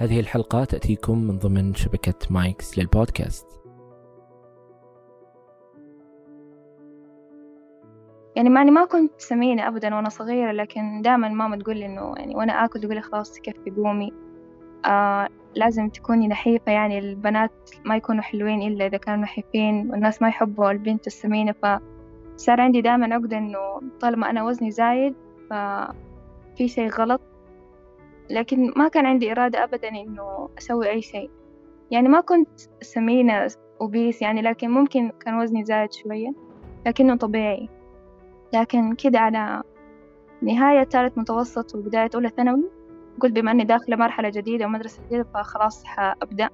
[0.00, 3.46] هذه الحلقة تأتيكم من ضمن شبكة مايكس للبودكاست.
[8.36, 12.36] يعني معني ما كنت سمينة أبدا وأنا صغيرة لكن دائما ماما تقول لي إنه يعني
[12.36, 14.12] وأنا آكل تقول لي خلاص تكفي قومي.
[14.86, 20.28] آه لازم تكوني نحيفة يعني البنات ما يكونوا حلوين إلا إذا كانوا نحيفين والناس ما
[20.28, 21.52] يحبوا البنت السمينة.
[21.52, 25.14] فصار عندي دائما عقدة إنه طالما أنا وزني زايد
[25.50, 27.20] ففي شي غلط
[28.30, 31.30] لكن ما كان عندي إرادة أبدا إنه أسوي أي شيء.
[31.90, 33.46] يعني ما كنت سمينة
[33.80, 36.32] وبيس يعني لكن ممكن كان وزني زايد شوية
[36.86, 37.68] لكنه طبيعي.
[38.54, 39.62] لكن كده على
[40.42, 42.70] نهاية ثالث متوسط وبداية أولى ثانوي
[43.20, 46.48] قلت بما أني داخلة مرحلة جديدة ومدرسة جديدة فخلاص حأبدأ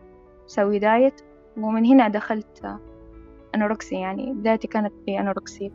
[0.46, 1.20] أسوي دايت.
[1.56, 2.79] ومن هنا دخلت
[3.54, 5.70] أنوركسي يعني بدايتي كانت في أنوركسيا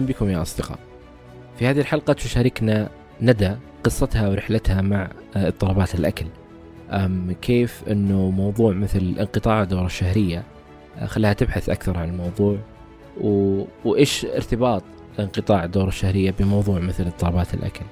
[0.00, 0.78] أهلا بكم يا أصدقاء.
[1.58, 2.88] في هذه الحلقة تشاركنا
[3.20, 6.26] ندى قصتها ورحلتها مع آه، اضطرابات الأكل.
[6.90, 10.42] أم كيف أنه موضوع مثل انقطاع الدورة الشهرية
[10.98, 12.58] آه، خلاها تبحث أكثر عن الموضوع
[13.20, 13.62] و...
[13.84, 14.82] وإيش ارتباط
[15.18, 17.84] انقطاع الدورة الشهرية بموضوع مثل اضطرابات الأكل؟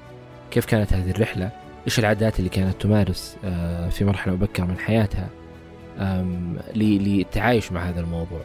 [0.50, 1.50] كيف كانت هذه الرحلة؟
[1.86, 5.28] إيش العادات اللي كانت تمارس آه، في مرحلة مبكرة من حياتها؟
[6.74, 8.40] للتعايش مع هذا الموضوع.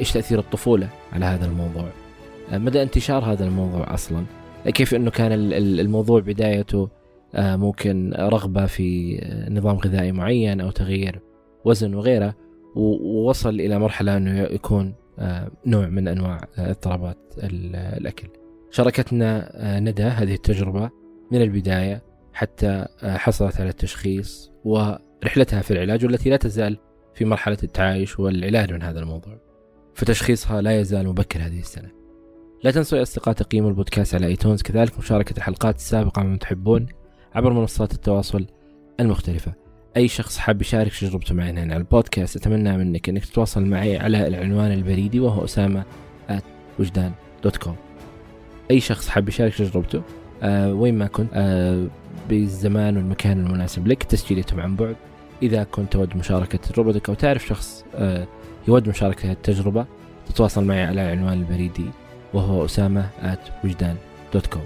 [0.00, 1.88] إيش تأثير الطفولة على هذا الموضوع؟
[2.52, 4.24] مدى انتشار هذا الموضوع أصلا
[4.66, 6.88] كيف إنه كان الموضوع بدايته
[7.34, 9.18] آه، ممكن رغبة في
[9.50, 11.20] نظام غذائي معين أو تغيير
[11.64, 12.34] وزن وغيره
[12.76, 18.28] ووصل إلى مرحلة إنه يكون آه، نوع من أنواع اضطرابات الأكل.
[18.70, 20.90] شاركتنا آه، ندى هذه التجربة
[21.32, 22.02] من البداية
[22.32, 26.78] حتى حصلت على التشخيص ورحلتها في العلاج والتي لا تزال
[27.14, 29.38] في مرحلة التعايش والعلاج من هذا الموضوع.
[29.94, 31.88] فتشخيصها لا يزال مبكر هذه السنة.
[32.62, 36.86] لا تنسوا يا أصدقاء تقييم البودكاست على ايتونز كذلك مشاركة الحلقات السابقة من تحبون
[37.34, 38.46] عبر منصات التواصل
[39.00, 39.52] المختلفة.
[39.96, 44.72] أي شخص حاب يشارك تجربته معنا على البودكاست أتمنى منك أنك تتواصل معي على العنوان
[44.72, 45.84] البريدي وهو أسامة
[46.78, 47.76] وجدان dot com
[48.70, 50.02] أي شخص حاب يشارك تجربته
[50.42, 51.86] آه وين ما كنت آه
[52.28, 54.96] بالزمان والمكان المناسب لك تسجيل يتم عن بعد.
[55.42, 58.26] إذا كنت تود مشاركة تجربتك أو تعرف شخص آه
[58.68, 59.86] يود مشاركة التجربة
[60.26, 61.84] تتواصل معي على العنوان البريدي
[62.34, 63.96] وهو أسامة at وجدان
[64.32, 64.64] dot com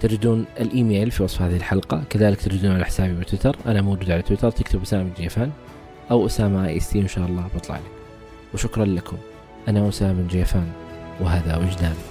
[0.00, 4.50] تجدون الإيميل في وصف هذه الحلقة كذلك تجدون على حسابي بتويتر أنا موجود على تويتر
[4.50, 5.50] تكتب أسامة جيفان
[6.10, 7.82] أو أسامة إي إن شاء الله بطلع لك.
[8.54, 9.16] وشكرا لكم.
[9.68, 10.72] أنا أسامة جيفان
[11.20, 12.09] وهذا وجدان.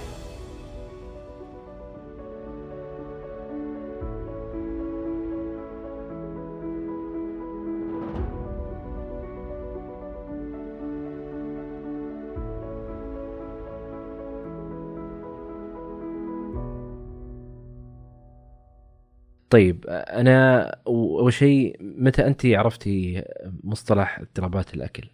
[19.50, 23.24] طيب أنا أول شيء متى أنت عرفتي
[23.64, 25.10] مصطلح اضطرابات الأكل؟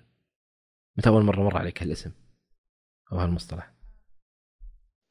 [0.98, 2.12] متى أول مرة مر عليك هالاسم
[3.12, 3.72] أو هالمصطلح؟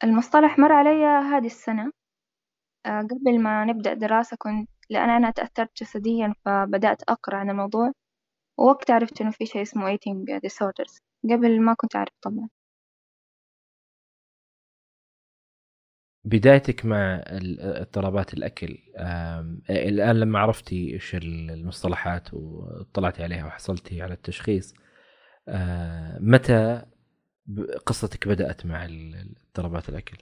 [0.03, 1.91] المصطلح مر علي هذه السنة
[2.85, 7.91] آه، قبل ما نبدأ دراسة كنت لأن أنا تأثرت جسديا فبدأت أقرأ عن الموضوع
[8.57, 12.49] ووقت عرفت إنه في شيء اسمه eating disorders قبل ما كنت أعرف طبعا
[16.25, 17.23] بدايتك مع
[17.59, 18.77] اضطرابات الأكل
[19.69, 24.73] الآن لما عرفتي إيش المصطلحات وطلعتي عليها وحصلتي على التشخيص
[26.19, 26.81] متى
[27.85, 30.17] قصتك بدأت مع اضطرابات الأكل؟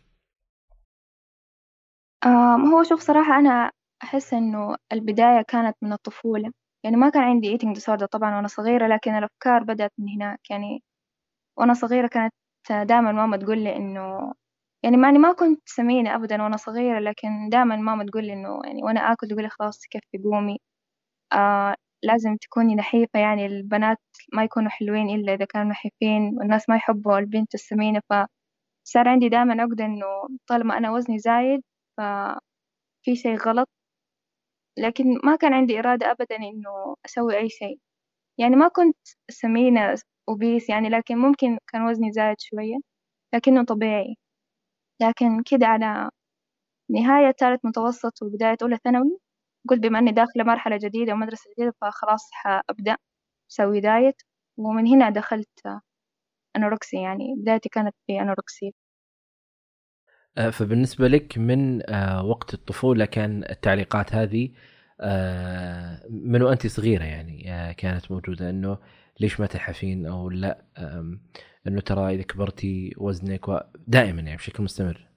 [2.74, 3.72] هو شوف صراحة أنا
[4.04, 6.52] أحس إنه البداية كانت من الطفولة
[6.84, 10.84] يعني ما كان عندي eating disorder طبعا وأنا صغيرة لكن الأفكار بدأت من هناك يعني
[11.58, 12.34] وأنا صغيرة كانت
[12.70, 14.34] دائما ماما تقول لي إنه
[14.84, 18.84] يعني معني ما كنت سمينة أبدا وأنا صغيرة لكن دائما ماما تقول لي إنه يعني
[18.84, 20.58] وأنا آكل تقول لي خلاص كفي قومي.
[21.34, 23.98] آه لازم تكوني نحيفة يعني البنات
[24.34, 28.02] ما يكونوا حلوين إلا إذا كانوا نحيفين والناس ما يحبوا البنت السمينة.
[28.10, 30.06] فصار عندي دائما عقدة إنه
[30.48, 31.62] طالما أنا وزني زايد
[31.98, 32.52] ففي
[33.16, 33.70] شي غلط.
[34.78, 37.80] لكن ما كان عندي إرادة أبدا إنه أسوي أي شيء.
[38.40, 38.98] يعني ما كنت
[39.32, 39.96] سمينة
[40.30, 42.78] وبيس يعني لكن ممكن كان وزني زايد شوية
[43.36, 44.16] لكنه طبيعي.
[45.02, 46.10] لكن كده على
[46.92, 49.20] نهاية ثالث متوسط وبداية أولى ثانوي
[49.70, 52.98] قلت بما إني داخلة مرحلة جديدة ومدرسة جديدة فخلاص حأبدأ
[53.52, 54.16] أسوي دايت.
[54.58, 55.50] ومن هنا دخلت
[56.56, 58.74] أنوركسي يعني بدايتي كانت في أنوركسي.
[60.38, 64.50] آه، فبالنسبة لك من آه، وقت الطفولة كان التعليقات هذه
[65.02, 68.78] آه، من وأنت صغيرة يعني كانت موجودة؟ إنه
[69.20, 70.66] ليش ما تلحفين أو لا؟
[71.68, 73.42] إنه ترى إذا كبرتي وزنك
[73.88, 75.08] دائما يعني بشكل مستمر.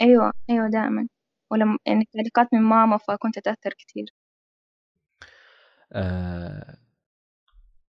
[0.00, 1.08] أيوة أيوة دائما.
[1.50, 4.14] ولما يعني تعليقات من ماما فكنت أتأثر كثير.
[5.92, 6.76] آه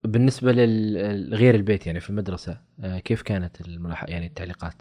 [0.04, 4.06] بالنسبة لغير البيت يعني في المدرسة آه كيف كانت الملاح...
[4.10, 4.74] يعني التعليقات؟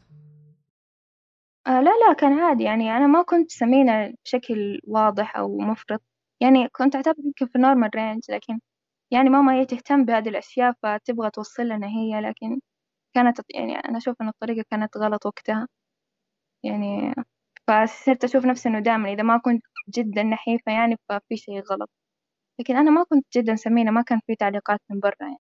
[1.67, 2.65] آه لا لا كان عادي.
[2.65, 6.03] يعني أنا ما كنت سمينة بشكل واضح أو مفرط.
[6.41, 8.61] يعني كنت أعتبر يمكن في normal range لكن
[9.11, 12.61] يعني ماما هي تهتم بهذه الأشياء فتبغى توصل لنا هي لكن
[13.15, 15.69] كانت يعني أنا أشوف إن الطريقة كانت غلط وقتها.
[16.65, 17.15] يعني
[17.69, 19.63] فصرت أشوف نفسي إنه دائما إذا ما كنت
[19.97, 21.91] جدا نحيفة يعني ففي شيء غلط.
[22.61, 25.39] لكن أنا ما كنت جدا سمينة ما كان في تعليقات من برا يعني.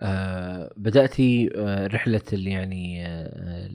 [0.00, 3.70] آه بدأتي آه رحلة اللي يعني آه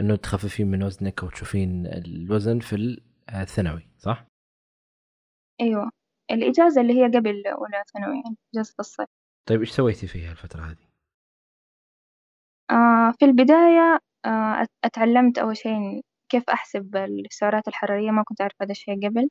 [0.00, 3.00] إنه تخففين من وزنك أو تشوفين الوزن في
[3.34, 4.26] الثانوي صح؟
[5.60, 5.90] أيوه.
[6.32, 9.08] الإجازة اللي هي قبل أولى ثانوي يعني إجازة الصيف.
[9.48, 10.76] طيب إيش سويتي فيها الفترة هذه؟
[12.70, 18.70] آه في البداية آه أتعلمت أول شيء كيف أحسب السعرات الحرارية ما كنت أعرف هذا
[18.72, 19.28] الشيء قبل.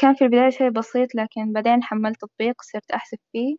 [0.00, 3.56] كان في البداية شيء بسيط لكن بعدين حملت تطبيق صرت أحسب فيه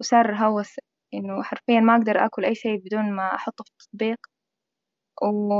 [0.00, 0.76] وصار هوس.
[1.14, 4.18] إنه حرفيا ما أقدر أكل أي شيء بدون ما أحطه في التطبيق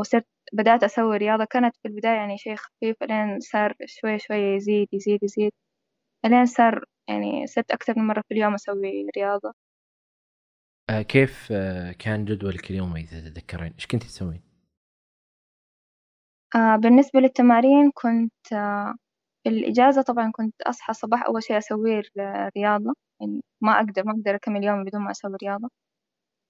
[0.00, 1.44] وصرت بدأت أسوي رياضة.
[1.44, 5.52] كانت في البداية يعني شيء خفيف لين صار شوي شوي يزيد يزيد يزيد.
[6.24, 9.54] لين صار يعني صرت أكثر من مرة في اليوم أسوي رياضة
[10.90, 14.42] آه كيف آه كان جدولك اليومي إذا تتذكرين؟ إيش كنت تسوين؟
[16.56, 18.94] آه بالنسبة للتمارين كنت آه
[19.44, 22.02] في الإجازة طبعا كنت أصحى الصباح أول شيء أسوي
[22.56, 25.70] رياضة يعني ما أقدر ما أقدر أكمل يومي بدون ما أسوي رياضة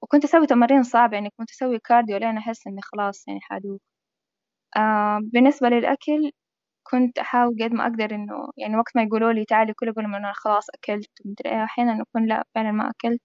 [0.02, 3.80] وكنت أسوي تمارين صعبة يعني كنت أسوي cardio لين أحس إني خلاص يعني حادوخ
[4.76, 6.32] آه بالنسبة للأكل
[6.94, 10.14] كنت أحاول قد ما أقدر إنه يعني وقت ما يقولوا لي تعالي كل أقول لهم
[10.14, 11.64] أنا خلاص أكلت ومدري إيه.
[11.64, 13.20] أحيانا أكون لا فعلا ما أكلت.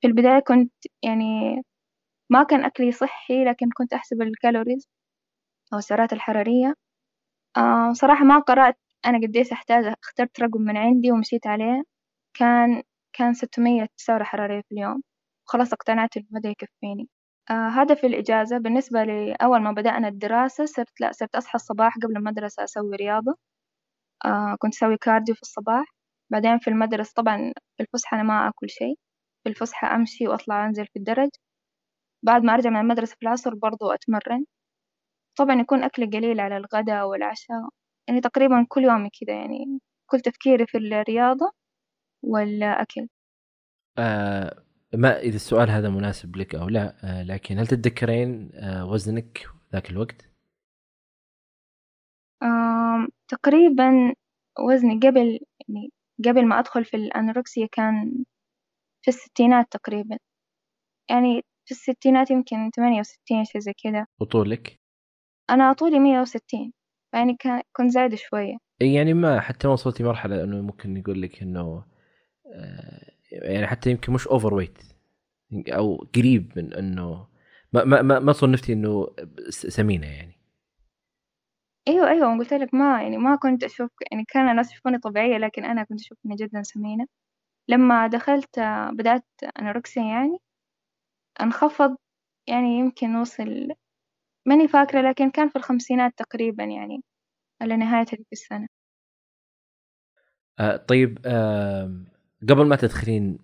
[0.00, 0.72] في البداية كنت
[1.02, 1.56] يعني
[2.30, 4.88] ما كان أكلي صحي لكن كنت أحسب ال calories
[5.74, 6.74] أو السعرات الحرارية.
[7.56, 11.82] آه صراحة ما قرأت أنا قديش أحتاج اخترت رقم من عندي ومشيت عليه.
[12.34, 12.82] كان
[13.14, 15.02] كان ستمية سعرة حرارية في اليوم.
[15.48, 17.08] وخلاص اقتنعت إنه هذا يكفيني.
[17.50, 22.16] آه هذا في الإجازة بالنسبة لأول ما بدأنا الدراسة صرت لا صرت أصحى الصباح قبل
[22.16, 23.36] المدرسة أسوي رياضة.
[24.24, 25.86] آه كنت أسوي كارديو في الصباح.
[26.30, 28.96] بعدين في المدرسة طبعا في الفسحة أنا ما أكل شيء.
[29.44, 31.30] في الفسحة أمشي وأطلع أنزل في الدرج.
[32.24, 34.44] بعد ما أرجع من المدرسة في العصر برضو أتمرن.
[35.38, 37.68] طبعا يكون أكلي قليل على الغداء والعشاء.
[38.08, 39.80] يعني تقريبا كل يوم كذا يعني
[40.10, 41.52] كل تفكيري في الرياضة
[42.24, 43.08] والأكل.
[43.98, 44.64] آه
[44.94, 49.90] ما إذا السؤال هذا مناسب لك أو لا آه لكن هل تتذكرين آه وزنك ذاك
[49.90, 50.28] الوقت؟
[53.28, 54.14] تقريبا
[54.58, 55.92] وزني قبل يعني
[56.24, 58.24] قبل ما أدخل في الأنوركسيا كان
[59.02, 60.18] في الستينات تقريبا
[61.10, 64.80] يعني في الستينات يمكن ثمانية وستين شي زي كذا وطولك؟
[65.50, 66.72] أنا طولي مية وستين
[67.14, 67.36] يعني
[67.76, 71.84] كنت زايدة شوية يعني ما حتى ما وصلتي مرحلة إنه ممكن يقول لك إنه
[72.46, 74.78] آه، يعني حتى يمكن مش أوفر ويت
[75.68, 77.26] أو قريب من إنه
[77.72, 79.08] ما ما ما, ما صنفتي إنه
[79.50, 80.38] سمينة يعني.
[81.88, 85.64] أيوه أيوه قلت لك ما يعني ما كنت أشوف يعني كان الناس يشوفوني طبيعية لكن
[85.64, 87.06] أنا كنت أشوف إني جدا سمينة.
[87.68, 88.60] لما دخلت
[88.92, 89.24] بدأت
[89.60, 90.38] أنوركسيا يعني
[91.40, 91.96] انخفض
[92.48, 93.68] يعني يمكن وصل
[94.46, 97.02] ماني فاكرة لكن كان في الخمسينات تقريبا يعني
[97.62, 98.68] على نهاية هذيك السنة.
[100.58, 101.92] آه طيب آه
[102.42, 103.38] قبل ما تدخلين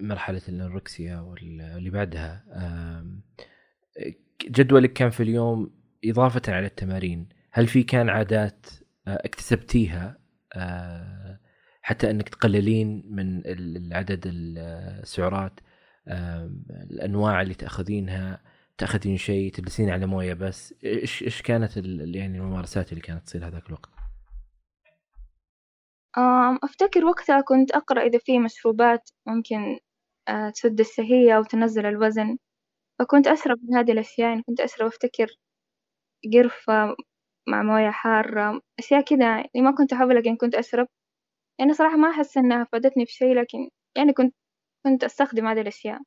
[0.00, 2.44] مرحلة الأنوركسيا واللي بعدها
[4.44, 5.70] جدولك كان في اليوم
[6.04, 8.66] إضافة على التمارين هل في كان عادات
[9.06, 10.18] آه اكتسبتيها
[10.54, 11.38] آه
[11.82, 15.60] حتى أنك تقللين من عدد السعرات
[16.90, 18.40] الأنواع اللي تأخذينها
[18.78, 23.66] تأخذين شيء تجلسين على موية بس إيش إيش كانت يعني الممارسات اللي كانت تصير هذاك
[23.66, 23.90] الوقت؟
[26.64, 29.78] أفتكر وقتها كنت أقرأ إذا في مشروبات ممكن
[30.28, 32.38] آه، تسد الشهية أو تنزل الوزن.
[33.00, 35.28] فكنت أشرب من هذه الأشياء يعني كنت أشرب أفتكر
[36.34, 36.96] قرفة
[37.48, 40.88] مع موية حارة أشياء كذا يعني ما كنت أحب لكن كنت أشرب.
[41.60, 44.34] يعني صراحة ما أحس إنها فادتني شيء لكن يعني كنت
[44.86, 46.00] كنت أستخدم هذه الأشياء.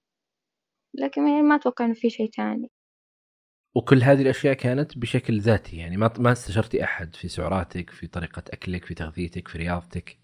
[0.95, 2.69] لكن يعني ما أتوقع إنه في شيء تاني
[3.75, 8.43] وكل هذه الأشياء كانت بشكل ذاتي يعني ما ما استشرتي أحد في سعراتك في طريقة
[8.53, 10.19] أكلك في تغذيتك في رياضتك؟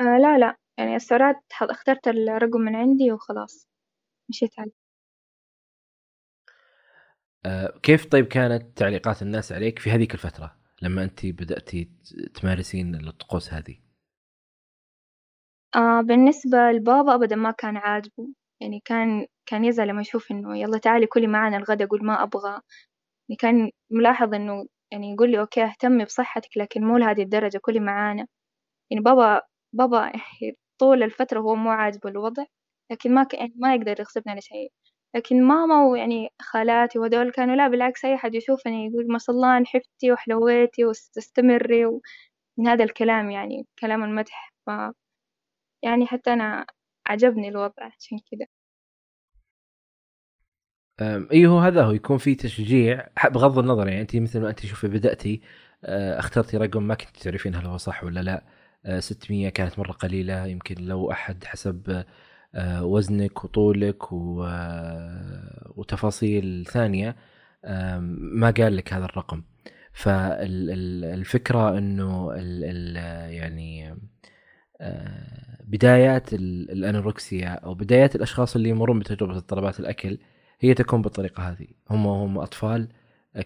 [0.00, 0.56] آه لا لا.
[0.78, 3.68] يعني السعرات اخترت الرقم من عندي وخلاص.
[4.30, 4.72] مشيت عليه.
[7.46, 11.90] آه كيف طيب كانت تعليقات الناس عليك في هذيك الفترة لما أنت بدأتي
[12.34, 13.76] تمارسين الطقوس هذه؟
[15.76, 18.28] آه بالنسبة لبابا أبدا ما كان عاجبه.
[18.60, 22.60] يعني كان كان يزعل لما يشوف إنه يلا تعالي كلي معنا الغدا أقول ما أبغى.
[23.30, 27.80] يعني كان ملاحظ إنه يعني يقول لي أوكي اهتمي بصحتك لكن مو لهذه الدرجة كلي
[27.80, 28.26] معانا.
[28.90, 29.42] يعني بابا
[29.74, 30.12] بابا
[30.80, 32.44] طول الفترة هو مو عاجبه الوضع
[32.92, 34.72] لكن ما يعني ما يقدر يغصبنا على شيء.
[35.16, 39.58] لكن ماما ويعني خالاتي وهدول كانوا لا بالعكس أي حد يشوفني يقول ما شاء الله
[39.58, 41.86] نحفتي وحلويتي وتستمري
[42.58, 44.52] من هذا الكلام يعني كلام المدح.
[44.66, 44.70] ف
[45.84, 46.66] يعني حتى أنا
[47.06, 48.46] عجبني الوضع عشان كذا
[51.32, 53.08] أيوه هذا هو يكون في تشجيع.
[53.24, 55.40] بغض النظر يعني أنت مثل ما أنت شوفي بدأتي
[55.84, 58.44] آه، اخترتي رقم ما كنت تعرفين هل هو صح ولا لا.
[59.00, 62.04] 600 آه، كانت مرة قليلة يمكن لو أحد حسب
[62.54, 64.12] آه، وزنك وطولك
[65.76, 67.16] وتفاصيل ثانية
[68.08, 69.42] ما قال لك هذا الرقم.
[69.92, 72.32] فالفكرة إنه
[73.30, 73.96] يعني
[75.64, 80.18] بدايات الأنوركسيا أو بدايات الأشخاص اللي يمرون بتجربة اضطرابات الأكل
[80.64, 81.66] هي تكون بالطريقة هذه.
[81.90, 82.88] هم هم أطفال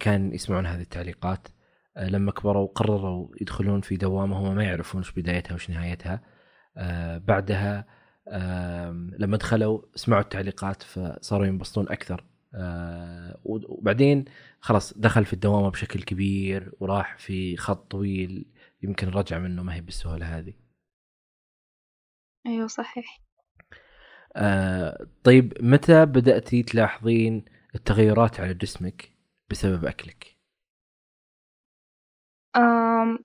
[0.00, 1.48] كان يسمعون هذه التعليقات
[1.96, 6.20] لما كبروا قرروا يدخلون في دوامة هم ما يعرفون إيش بدايتها وش نهايتها.
[7.18, 7.86] بعدها
[9.18, 12.24] لما دخلوا سمعوا التعليقات فصاروا ينبسطون أكثر.
[13.44, 14.24] وبعدين
[14.60, 19.80] خلاص دخل في الدوامة بشكل كبير وراح في خط طويل يمكن الرجعه منه ما هي
[19.80, 20.54] بالسهولة هذه.
[22.46, 23.25] أيوه صحيح.
[24.36, 29.10] آه طيب متى بدأتي تلاحظين التغيرات على جسمك
[29.50, 30.36] بسبب أكلك؟
[32.56, 33.18] آم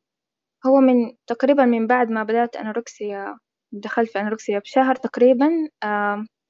[0.65, 0.95] هو من
[1.27, 3.37] تقريبا من بعد ما بدأت أنوركسيا
[3.73, 5.49] دخلت في أنوركسيا بشهر تقريبا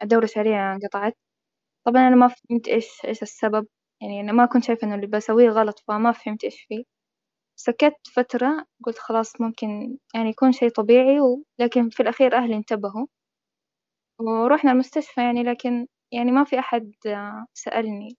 [0.03, 1.17] الدورة الشهرية انقطعت.
[1.85, 3.67] طبعا أنا ما فهمت إيش إيش السبب
[4.01, 6.83] يعني أنا ما كنت شايفة إنه اللي بسويه غلط فما فهمت إيش فيه.
[7.57, 11.19] سكت فترة قلت خلاص ممكن يعني يكون شي طبيعي
[11.59, 13.07] لكن في الأخير أهلي انتبهوا.
[14.21, 16.91] ورحنا المستشفى يعني لكن يعني ما في أحد
[17.53, 18.17] سألني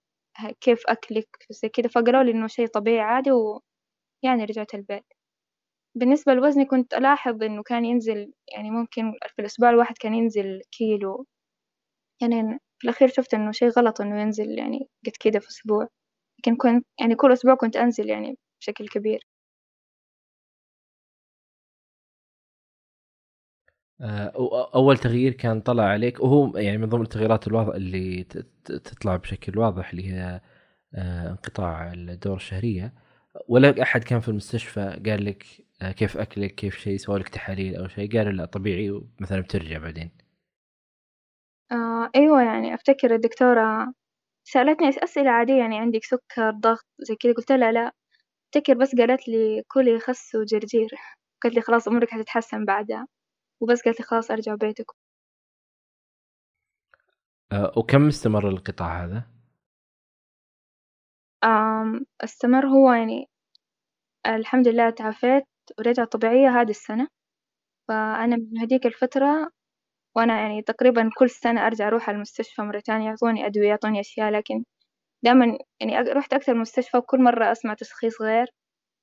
[0.61, 5.04] كيف أكلك زي كذا فقالوا لي إنه شي طبيعي عادي ويعني رجعت البيت.
[5.97, 11.26] بالنسبة لوزني كنت ألاحظ إنه كان ينزل يعني ممكن في الأسبوع الواحد كان ينزل كيلو.
[12.23, 15.88] يعني في الأخير شفت إنه شي غلط إنه ينزل يعني قد كده في أسبوع.
[16.40, 19.21] لكن كنت يعني كل أسبوع كنت أنزل يعني بشكل كبير.
[24.75, 28.25] أول تغيير كان طلع عليك وهو يعني من ضمن التغييرات الواضحه اللي
[28.64, 30.40] تطلع بشكل واضح اللي هي
[30.94, 32.94] آه، انقطاع الدوره الشهرية.
[33.49, 35.44] ولا أحد كان في المستشفى قال لك
[35.82, 39.78] آه، كيف أكلك كيف شيء سوى لك تحاليل أو شيء؟ قالوا لا طبيعي مثلا بترجع
[39.78, 40.11] بعدين.
[41.73, 43.92] آه أيوه يعني أفتكر الدكتورة
[44.44, 47.92] سألتني أسئلة عادية يعني عندك سكر ضغط زي كذا قلت لها لا.
[48.54, 50.90] أفتكر بس قالت لي كلي خس وجرجير.
[51.42, 53.06] قالت لي خلاص أمورك حتتحسن بعدها.
[53.62, 54.95] وبس قالت لي خلاص أرجع بيتكم
[57.52, 59.25] أه وكم استمر القطاع هذا؟
[61.45, 63.28] أم استمر هو يعني
[64.26, 65.45] الحمد لله تعافيت
[65.78, 67.09] ورجعت طبيعية هذه السنة.
[67.88, 69.50] فأنا من هذيك الفترة
[70.16, 74.31] وأنا يعني تقريبا كل سنة أرجع أروح على المستشفى مرة تانية يعطوني أدوية يعطوني أشياء
[74.31, 74.64] لكن
[75.25, 78.47] دائما يعني رحت أكثر مستشفى وكل مرة أسمع تشخيص غير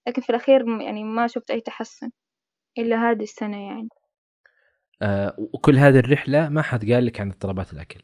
[0.07, 2.11] لكن في الأخير يعني ما شفت أي تحسن
[2.79, 3.89] إلا هذه السنة يعني.
[5.01, 8.01] آه وكل هذه الرحلة ما حد قال لك عن اضطرابات الأكل.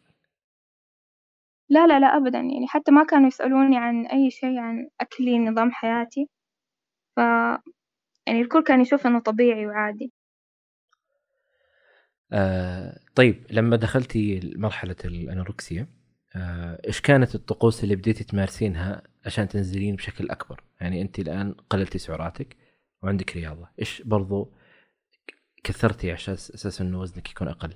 [1.70, 2.38] لا لا لا ابدا.
[2.38, 6.30] يعني حتى ما كانوا يسألوني عن أي شيء عن أكلي نظام حياتي.
[7.16, 7.20] ف
[8.28, 10.12] يعني الكل كان يشوف إنه طبيعي وعادي.
[12.32, 15.88] آه طيب لما دخلتي مرحلة الأنوركسيا
[16.36, 21.98] آه إيش كانت الطقوس اللي بديتي تمارسينها عشان تنزلين بشكل أكبر؟ يعني أنت الآن قللتي
[21.98, 22.56] سعراتك
[23.04, 23.68] وعندك رياضة.
[23.80, 24.52] إيش برضو
[25.66, 27.74] كثرتي عشان أساس إنه وزنك يكون أقل؟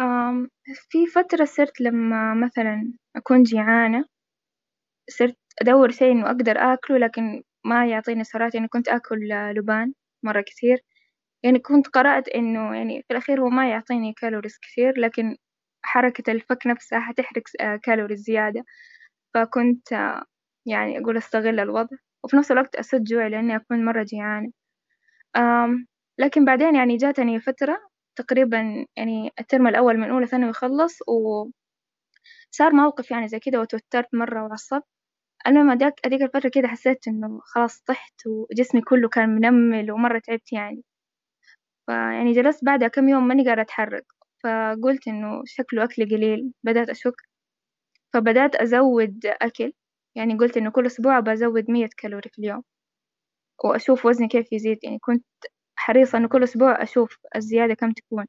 [0.00, 0.48] أم
[0.90, 4.04] في فترة صرت لما مثلا أكون جيعانة
[5.10, 9.92] صرت أدور شيء إنه أقدر آكله لكن ما يعطيني سعرات يعني كنت آكل لبان
[10.24, 10.78] مرة كثير.
[11.44, 15.36] يعني كنت قرأت إنه يعني في الأخير هو ما يعطيني كالوريز كثير لكن
[15.84, 17.42] حركة الفك نفسها حتحرق
[17.84, 18.64] calories زيادة.
[19.34, 19.92] فكنت
[20.66, 24.52] يعني أقول أستغل الوضع وفي نفس الوقت أسد جوعي لأني أكون مرة جيعانة.
[26.20, 27.78] لكن بعدين يعني جاتني فترة
[28.18, 31.44] تقريبا يعني الترم الأول من أولى ثانوي خلص و
[32.54, 34.84] صار موقف يعني زي كده وتوترت مرة وعصبت.
[35.46, 40.52] المهم هداك هديك الفترة كده حسيت إنه خلاص طحت وجسمي كله كان منمل ومرة تعبت
[40.52, 40.84] يعني.
[41.86, 44.06] فيعني جلست بعدها كم يوم ماني قادرة أتحرك
[44.44, 47.14] فقلت إنه شكله أكلي قليل بدأت أشك.
[48.14, 49.72] فبدأت أزود أكل
[50.16, 52.62] يعني قلت إنه كل أسبوع بزود مية كالوري في اليوم.
[53.64, 54.78] وأشوف وزني كيف يزيد.
[54.84, 55.24] يعني كنت
[55.76, 58.26] حريصة إنه كل أسبوع أشوف الزيادة كم تكون.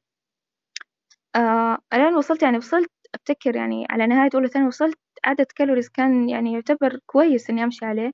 [1.36, 6.30] آه الآن وصلت يعني وصلت أفتكر يعني على نهاية أولى ثانوي وصلت عدد كالوريز كان
[6.30, 8.12] يعني يعتبر كويس إني أمشي عليه.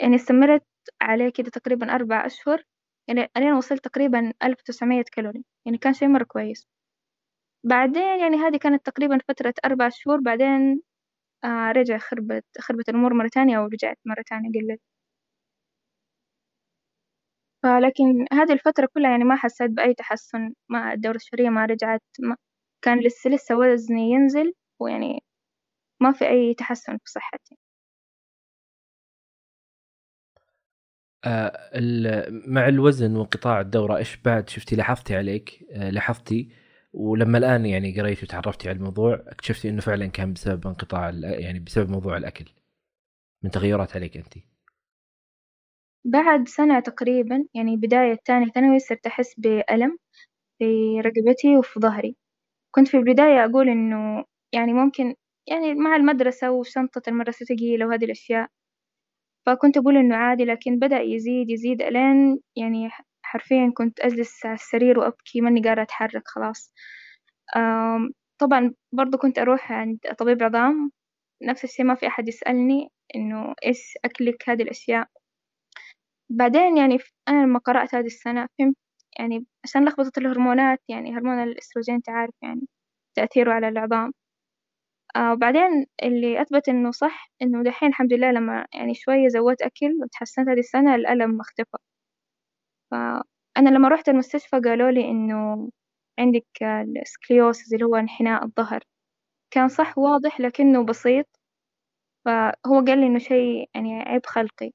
[0.00, 0.62] يعني استمرت
[1.02, 2.62] عليه كده تقريبا أربع أشهر.
[3.08, 5.44] يعني ألين وصلت تقريبا ألف وتسعمية كالوري.
[5.66, 6.66] يعني كان شي مرة كويس.
[7.64, 10.20] بعدين يعني هذه كانت تقريبا فترة أربع شهور.
[10.20, 10.82] بعدين
[11.44, 14.80] آه رجع خربت خربت الأمور مرة تانية ورجعت مرة تانية قلت
[17.62, 22.36] فلكن هذه الفترة كلها يعني ما حسيت بأي تحسن ما الدورة الشهرية ما رجعت ما
[22.84, 25.22] كان لسه لسه وزني ينزل ويعني
[26.00, 27.58] ما في أي تحسن في صحتي.
[31.24, 31.70] آه
[32.46, 36.48] مع الوزن وانقطاع الدورة إيش بعد شفتي لاحظتي عليك؟ آه لاحظتي
[36.92, 41.90] ولما الآن يعني قريتي وتعرفتي على الموضوع اكتشفتي إنه فعلا كان بسبب انقطاع يعني بسبب
[41.90, 42.44] موضوع الأكل.
[43.44, 44.34] من تغيرات عليك انت
[46.06, 49.98] بعد سنة تقريبا يعني بداية تاني ثانوي صرت أحس بألم
[50.58, 52.16] في رقبتي وفي ظهري.
[52.74, 55.14] كنت في البداية أقول إنه يعني ممكن
[55.48, 58.48] يعني مع المدرسة وشنطة المدرسة ثقيلة وهذه الأشياء.
[59.46, 62.90] فكنت أقول إنه عادي لكن بدأ يزيد يزيد ألين يعني
[63.22, 66.72] حرفيا كنت أجلس على السرير وأبكي ماني قادرة أتحرك خلاص.
[68.40, 70.92] طبعا برضو كنت أروح عند طبيب عظام.
[71.42, 75.08] نفس الشي ما في أحد يسألني إنه إيش أكلك هذه الأشياء.
[76.30, 78.76] بعدين يعني أنا لما قرأت هذه السنة فهمت
[79.18, 82.68] يعني عشان لخبطة الهرمونات يعني هرمون الأستروجين تعرف يعني
[83.16, 84.12] تأثيره على العظام.
[85.16, 89.94] آه وبعدين اللي أثبت إنه صح إنه دحين الحمد لله لما يعني شوية زودت أكل
[90.02, 91.76] وتحسنت هذه السنة الألم اختفى.
[92.90, 95.70] فأنا لما رحت المستشفى قالوا لي إنه
[96.18, 96.46] عندك
[97.02, 98.80] السكليوسز اللي هو انحناء الظهر.
[99.52, 101.26] كان صح واضح لكنه بسيط.
[102.24, 102.54] فهو
[102.88, 104.72] قال لي إنه شيء يعني عيب خلقي.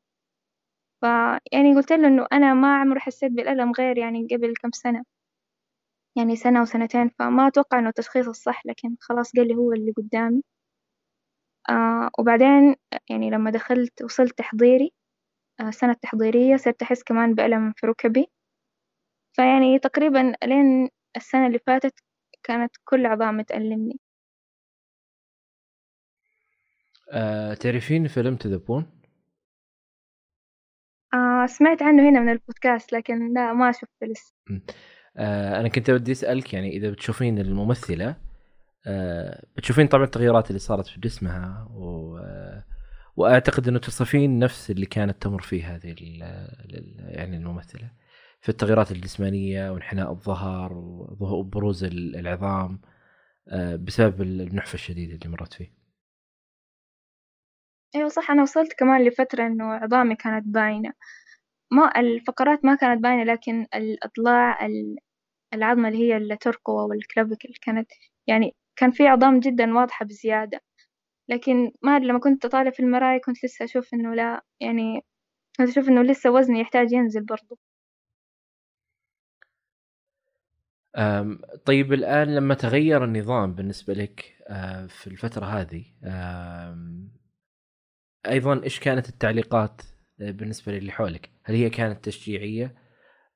[1.01, 5.03] فيعني قلت له إنه أنا ما عمري حسيت بالألم غير يعني قبل كم سنة.
[6.17, 10.43] يعني سنة وسنتين فما أتوقع إنه التشخيص الصح لكن خلاص قال لي هو اللي قدامي.
[11.69, 12.75] آه وبعدين
[13.09, 14.93] يعني لما دخلت وصلت تحضيري
[15.61, 18.27] آه سنة تحضيرية صرت أحس كمان بألم في ركبي.
[19.33, 21.93] فيعني تقريبا لين السنة اللي فاتت
[22.43, 23.99] كانت كل عظام تألمني
[27.11, 29.00] آه تعرفين فيلم تذبون؟
[31.13, 34.33] آه سمعت عنه هنا من البودكاست لكن لا ما شفته لسه.
[35.17, 38.15] آه أنا كنت بدي أسألك يعني إذا بتشوفين الممثلة
[38.87, 42.63] آه بتشوفين طبعا التغيرات اللي صارت في جسمها و آه
[43.15, 45.95] وأعتقد إنه تصفين نفس اللي كانت تمر فيه هذه
[46.99, 47.91] يعني الممثلة
[48.41, 50.73] في التغيرات الجسمانية وانحناء الظهر
[51.19, 52.81] وبروز العظام
[53.49, 55.80] آه بسبب النحفه الشديده اللي مرت فيه.
[57.95, 60.93] أيوة صح أنا وصلت كمان لفترة إنه عظامي كانت باينة.
[61.71, 64.67] ما الفقرات ما كانت باينة لكن الأضلاع
[65.53, 67.91] العظمة اللي هي الترقوة والكلافيكل كانت
[68.27, 70.61] يعني كان في عظام جدا واضحة بزيادة.
[71.29, 75.05] لكن ما لما كنت أطالع في المراية كنت لسه أشوف إنه لا يعني
[75.57, 77.59] كنت أشوف إنه لسه وزني يحتاج ينزل برضو.
[81.65, 84.35] طيب الآن لما تغير النظام بالنسبة لك
[84.89, 85.85] في الفترة هذه
[88.27, 89.81] أيضا إيش كانت التعليقات
[90.21, 92.75] آه، بالنسبة للي حولك؟ هل هي كانت تشجيعية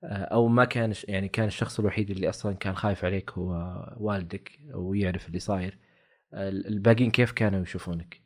[0.03, 3.53] آه، أو ما كان يعني كان الشخص الوحيد اللي أصلا كان خايف عليك هو
[3.97, 5.79] والدك ويعرف اللي صاير؟
[6.33, 8.21] الباقيين كيف كانوا يشوفونك؟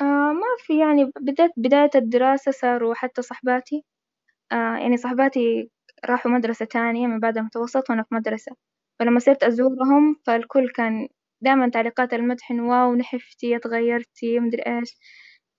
[0.00, 3.84] آه ما في يعني بدأت بداية الدراسة صاروا حتى صحباتي
[4.52, 5.70] آه يعني صحباتي
[6.04, 8.52] راحوا مدرسة تانية من بعد المتوسط وأنا في مدرسة
[9.00, 11.08] فلما صرت أزورهم فالكل كان
[11.42, 14.96] دائما تعليقات المدح واو نحفتي تغيرتي مدري إيش.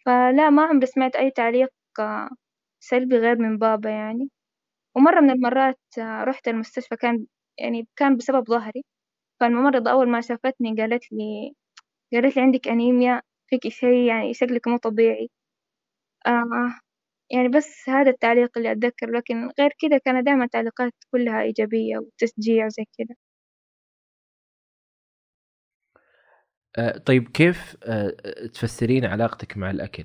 [0.06, 1.70] فلا ما عمري سمعت أي تعليق
[2.80, 4.30] سلبي غير من بابا يعني.
[4.98, 7.26] ومرة من المرات رحت المستشفى كان
[7.60, 8.84] يعني كان بسبب ظهري.
[9.42, 11.54] فالممرضة أول ما شافتني قالت لي
[12.14, 15.30] قالت لي عندك أنيميا؟ فيك شيء يعني شكلك مو طبيعي.
[16.28, 16.44] آه
[17.32, 22.68] يعني بس هذا التعليق اللي أتذكر لكن غير كذا كان دائما تعليقات كلها إيجابية وتشجيع
[22.70, 23.16] زي كذا
[27.06, 28.10] طيب كيف آه،
[28.54, 30.04] تفسرين علاقتك مع الأكل؟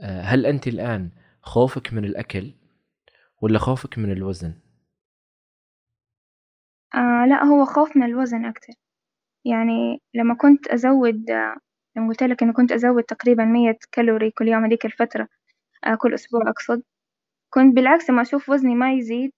[0.00, 1.10] آه، هل أنت الآن
[1.42, 2.54] خوفك من الأكل
[3.42, 4.54] ولا خوفك من الوزن؟
[6.94, 8.72] آه لا هو خوف من الوزن أكثر
[9.44, 11.30] يعني لما كنت أزود
[11.96, 15.28] لما قلت لك إنه كنت أزود تقريبا مية كالوري كل يوم هذيك الفترة
[15.86, 16.82] آه، كل أسبوع أقصد
[17.54, 19.32] كنت بالعكس لما أشوف وزني ما يزيد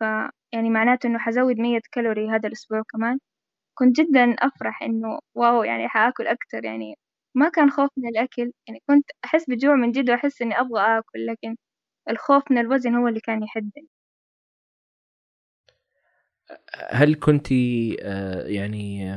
[0.00, 0.04] ف
[0.52, 3.18] يعني معناته إنه حزود مية كالوري هذا الأسبوع كمان
[3.78, 6.94] كنت جدا أفرح إنه واو يعني حآكل أكتر يعني
[7.36, 11.26] ما كان خوف من الأكل يعني كنت أحس بجوع من جد وأحس إني أبغى آكل
[11.26, 11.56] لكن
[12.10, 13.88] الخوف من الوزن هو اللي كان يحدني.
[16.90, 17.46] هل كنت
[18.02, 19.12] آه، يعني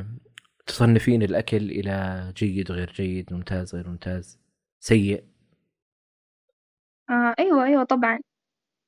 [0.67, 4.39] تصنفين الأكل إلى جيد غير جيد ممتاز غير ممتاز
[4.79, 5.23] سيء؟
[7.09, 8.19] آه أيوة أيوة طبعا.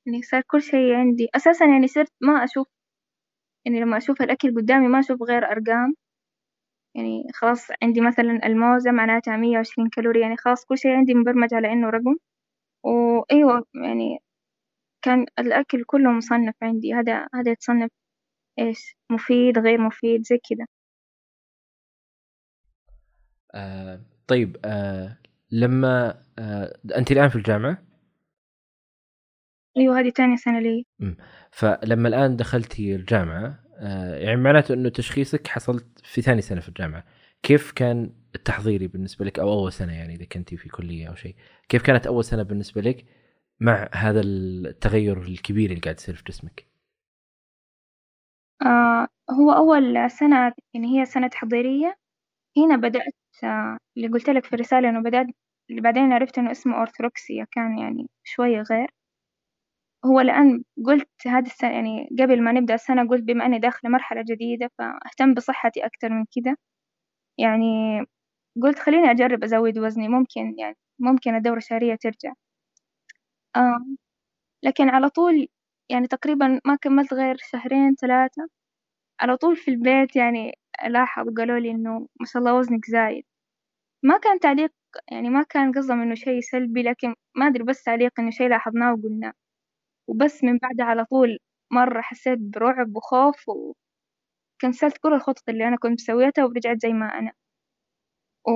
[0.06, 1.28] يعني صار كل شيء عندي.
[1.36, 2.68] أساسا يعني صرت ما أشوف
[3.66, 5.94] يعني لما أشوف الأكل قدامي ما أشوف غير أرقام.
[6.94, 11.54] يعني خلاص عندي مثلا الموزة معناتها مية وعشرين كالوري يعني خلاص كل شيء عندي مبرمج
[11.54, 12.16] على إنه رقم.
[12.84, 14.18] وأيوة يعني
[15.02, 16.94] كان الأكل كله مصنف عندي.
[16.94, 17.90] هذا هذا يتصنف
[18.58, 20.66] إيش؟ مفيد غير مفيد زي كذا
[23.54, 25.18] آه طيب آه
[25.50, 27.78] لما آه أنت الآن في الجامعة؟
[29.76, 30.84] أيوة هذه تاني سنة لي.
[31.50, 37.04] فلما الآن دخلتي الجامعة آه يعني معناته أنه تشخيصك حصلت في ثاني سنة في الجامعة.
[37.42, 41.34] كيف كان التحضيري بالنسبة لك؟ أو أول سنة يعني إذا كنتي في كلية أو شيء.
[41.68, 43.04] كيف كانت أول سنة بالنسبة لك
[43.60, 46.66] مع هذا التغير الكبير اللي قاعد يصير في جسمك؟
[48.62, 51.94] آه هو أول سنة يعني هي سنة تحضيرية.
[52.58, 55.26] هنا بدأت آه اللي قلت لك في الرسالة إنه بدأت
[55.70, 58.90] اللي بعدين عرفت إنه اسمه أورثروكسيا كان يعني شوية غير.
[60.06, 64.22] هو الآن قلت هذه السنة يعني قبل ما نبدأ السنة قلت بما أني داخلة مرحلة
[64.28, 66.56] جديدة فأهتم بصحتي أكتر من كذا
[67.38, 67.66] يعني
[68.62, 72.32] قلت خليني أجرب أزود وزني ممكن يعني ممكن الدورة الشهرية ترجع.
[73.56, 73.86] آه
[74.64, 75.48] لكن على طول
[75.90, 78.48] يعني تقريبا ما كملت غير شهرين ثلاثة.
[79.20, 80.52] على طول في البيت يعني
[80.88, 83.24] لاحظ قالوا لي إنه ما شاء الله وزنك زايد.
[84.04, 84.72] ما كان تعليق
[85.12, 88.94] يعني ما كان قصدهم إنه شيء سلبي لكن ما أدري بس تعليق إنه شيء لاحظناه
[88.94, 89.32] وقلناه.
[90.08, 91.38] وبس من بعدها على طول
[91.72, 93.44] مرة حسيت برعب وخوف
[94.38, 97.32] وكنسلت كل الخطط اللي أنا كنت مسويتها ورجعت زي ما أنا.
[98.46, 98.50] و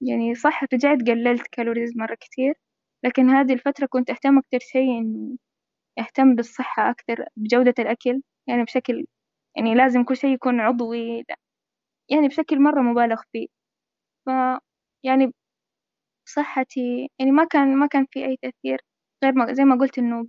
[0.00, 2.54] يعني صح رجعت قللت كالوريز مرة كتير
[3.04, 5.36] لكن هذه الفترة كنت أهتم أكتر شيء إنه
[6.00, 9.06] أهتم بالصحة أكتر بجودة الأكل يعني بشكل
[9.56, 11.24] يعني لازم كل شيء يكون عضوي
[12.10, 13.48] يعني بشكل مرة مبالغ فيه.
[14.26, 14.30] ف
[15.04, 15.32] يعني
[16.28, 18.80] صحتي يعني ما كان ما كان في أي تأثير
[19.24, 20.28] غير ما زي ما قلت إنه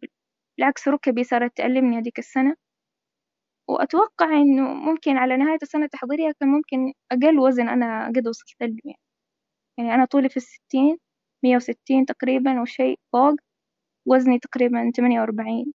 [0.58, 2.56] بالعكس ركبي صارت تألمني هذيك السنة.
[3.70, 8.68] وأتوقع إنه ممكن على نهاية السنة التحضيرية كان ممكن أقل وزن أنا قد وصلت له
[8.86, 9.00] يعني.
[9.78, 10.98] يعني أنا طولي في الستين
[11.44, 13.36] مية وستين تقريبا وشيء فوق
[14.08, 15.74] وزني تقريبا ثمانية وأربعين.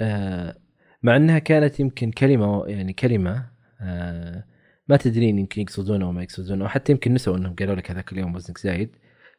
[0.00, 0.56] آه
[1.02, 4.44] مع إنها كانت يمكن كلمة يعني كلمة آه
[4.88, 8.58] ما تدرين يمكن يقصدونه وما يقصدونه وحتى يمكن نسوا إنهم قالوا لك هذاك اليوم وزنك
[8.58, 8.96] زايد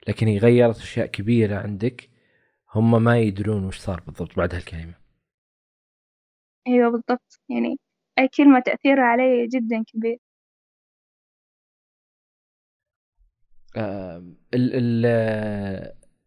[0.08, 2.10] لكن هي غيرت أشياء كبيرة عندك.
[2.78, 4.94] هم ما يدرون وش صار بالضبط بعد هالكلمة.
[6.68, 7.42] أيوه بالضبط.
[7.50, 7.80] يعني
[8.20, 10.18] أي كلمة تأثيرها علي جدا كبير.
[13.78, 14.24] آه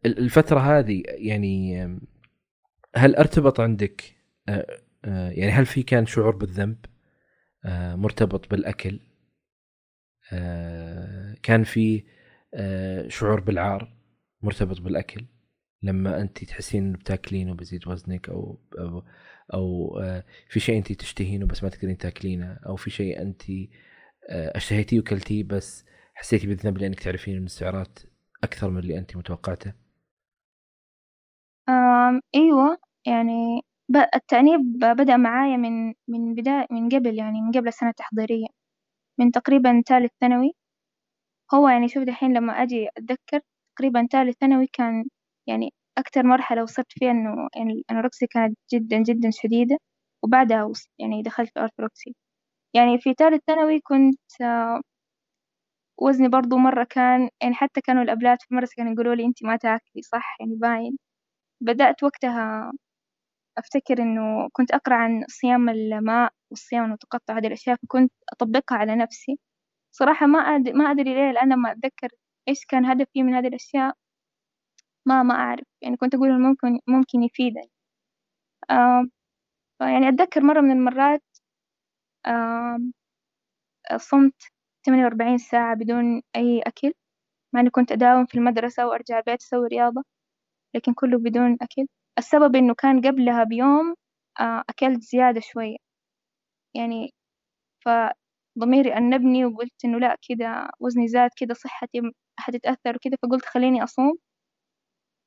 [0.06, 1.84] الفترة هذه يعني
[2.96, 4.16] هل أرتبط عندك
[4.48, 4.66] آه
[5.04, 6.76] آه، يعني هل في كان شعور بالذنب
[7.64, 9.00] آه، مرتبط بالأكل؟
[10.32, 12.04] آه، كان في
[13.08, 13.92] شعور بالعار
[14.42, 15.26] مرتبط بالأكل؟
[15.82, 19.04] لما أنت تحسين إنه بتاكلين وبزيد وزنك أو أو,
[19.54, 19.94] أو
[20.48, 23.42] في شيء أنت تشتهينه بس ما تقدرين تاكلينه أو في شيء أنت
[24.30, 27.98] اشتهيتيه وكلتيه بس حسيتي بالذنب لأنك تعرفين ان السعرات
[28.44, 29.72] أكثر من اللي أنت متوقعته؟
[32.34, 33.62] أيوه يعني
[34.14, 38.46] التأنيب بدأ معايا من من بداية من قبل يعني من قبل السنة التحضيرية
[39.18, 40.52] من تقريبا ثالث ثانوي.
[41.54, 43.40] هو يعني شوف دحين لما أجي أتذكر
[43.76, 45.04] تقريبا ثالث ثانوي كان
[45.50, 49.78] يعني أكتر مرحلة وصلت فيها إنه يعني الأنوركسي كانت جدا جدا شديدة
[50.24, 52.14] وبعدها يعني دخلت في أرثروكسي
[52.74, 54.18] يعني في ثالث ثانوي كنت
[55.98, 59.56] وزني برضو مرة كان يعني حتى كانوا الأبلات في المدرسة كانوا يقولوا لي أنت ما
[59.56, 60.98] تاكلي صح؟ يعني باين.
[61.62, 62.72] بدأت وقتها
[63.58, 69.38] أفتكر إنه كنت أقرأ عن صيام الماء والصيام المتقطع هذه الأشياء فكنت أطبقها على نفسي.
[69.92, 72.08] صراحة ما أدري ما أدري ليه الآن لما أتذكر
[72.48, 73.94] إيش كان هدفي من هذه الأشياء.
[75.06, 75.64] ما ما أعرف.
[75.82, 77.70] يعني كنت أقول ممكن ممكن يفيدني.
[78.70, 79.06] آه
[79.80, 81.22] يعني أتذكر مرة من المرات
[82.26, 82.78] آه
[83.96, 84.34] صمت
[84.86, 86.92] ثمانية وأربعين ساعة بدون أي أكل
[87.54, 90.04] مع إني كنت أداوم في المدرسة وأرجع البيت أسوي رياضة
[90.76, 91.86] لكن كله بدون أكل.
[92.18, 93.94] السبب إنه كان قبلها بيوم
[94.40, 95.76] آه، أكلت زيادة شوية.
[96.76, 97.14] يعني
[97.86, 102.02] فضميري أنبني وقلت إنه لا كده وزني زاد كده صحتي
[102.40, 104.18] حتتأثر وكده فقلت خليني أصوم.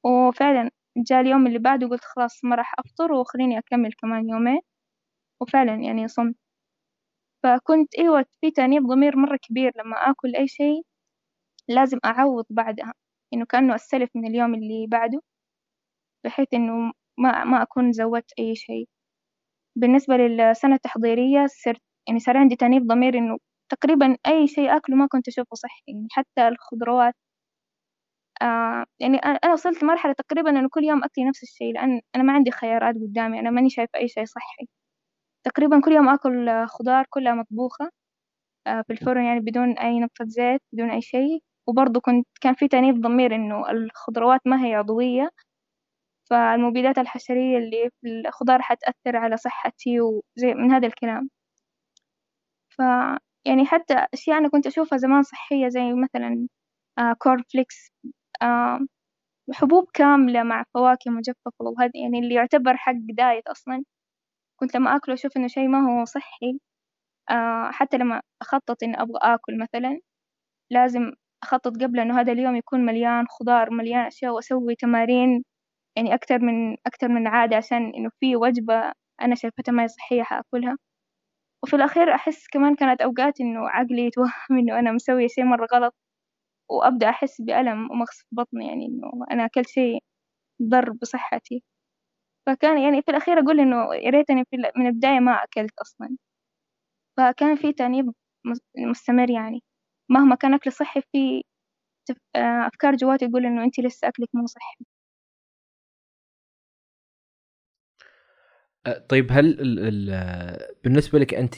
[0.04, 4.60] وفعلا جاء اليوم اللي بعده قلت خلاص ما راح أفطر وخليني أكمل كمان يومين.
[5.42, 6.36] وفعلا يعني صمت.
[7.44, 10.82] فكنت أيوة في تأنيب ضمير مرة كبير لما آكل أي شيء
[11.70, 12.94] لازم أعوض بعدها.
[13.34, 15.22] إنه كأنه أستلف من اليوم اللي بعده
[16.26, 18.88] بحيث إنه ما ما أكون زودت أي شيء.
[19.78, 23.38] بالنسبة للسنة التحضيرية صرت يعني صار عندي تأنيب ضمير إنه
[23.72, 25.84] تقريبا أي شيء آكله ما كنت أشوفه صحي.
[25.88, 27.16] يعني حتى الخضروات
[28.44, 32.34] آه يعني أنا وصلت لمرحلة تقريبا إنه كل يوم أكلي نفس الشيء لأن أنا ما
[32.34, 34.68] عندي خيارات قدامي أنا ماني شايفة أي شيء صحي.
[35.46, 37.90] تقريبا كل يوم آكل خضار كلها مطبوخة
[38.68, 41.44] آه في الفرن يعني بدون أي نقطة زيت بدون أي شيء.
[41.68, 45.30] وبرضه كنت كان في تأنيب ضمير إنه الخضروات ما هي عضوية.
[46.32, 51.30] فالمبيدات الحشرية اللي في الخضار حتأثر على صحتي وزي من هذا الكلام.
[52.70, 52.82] ف
[53.46, 56.48] يعني حتى أشياء أنا كنت أشوفها زمان صحية زي مثلا
[57.20, 58.10] corn flakes آه
[59.54, 63.84] حبوب كاملة مع فواكه مجففة وهذا يعني اللي يعتبر حق diet أصلا.
[64.62, 66.60] كنت لما أكله أشوف إنه شي ما هو صحي.
[67.32, 70.00] آه حتى لما أخطط إني أبغى آكل مثلا
[70.72, 75.44] لازم أخطط قبل إنه هذا اليوم يكون مليان خضار مليان أشياء وأسوي تمارين
[75.98, 80.24] يعني أكتر من أكتر من عادة عشان إنه في وجبة أنا شايفتها ما هي صحية
[80.24, 80.78] حأكلها.
[81.64, 85.94] وفي الأخير أحس كمان كانت أوقات إنه عقلي يتوهم إنه أنا مسوية شي مرة غلط.
[86.80, 90.00] وأبدأ أحس بألم ومغص في بطني يعني إنه أنا أكلت شي
[90.64, 91.64] ضر بصحتي.
[92.48, 94.44] فكان يعني في الأخير أقول إنه يا ريتني
[94.78, 96.18] من البداية ما أكلت أصلا.
[97.18, 98.14] فكان في تأنيب
[98.78, 99.64] مستمر يعني.
[100.10, 101.44] مهما كان أكل صحي في
[102.68, 104.86] أفكار جواتي تقول إنه أنتي لسه أكلك مو صحي.
[109.10, 109.80] طيب هل ال
[110.12, 111.56] ال بالنسبة لك انت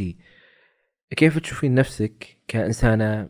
[1.18, 3.30] كيف تشوفين نفسك كإنسانة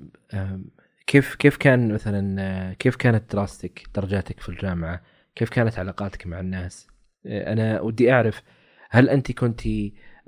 [1.08, 5.02] كيف كيف كان مثلا كيف كانت دراستك درجاتك في الجامعة؟
[5.36, 6.88] كيف كانت علاقاتك مع الناس؟
[7.26, 8.44] أنا ودي أعرف
[8.90, 9.62] هل أنت كنت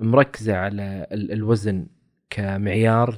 [0.00, 1.86] مركزة على الوزن
[2.30, 3.16] كمعيار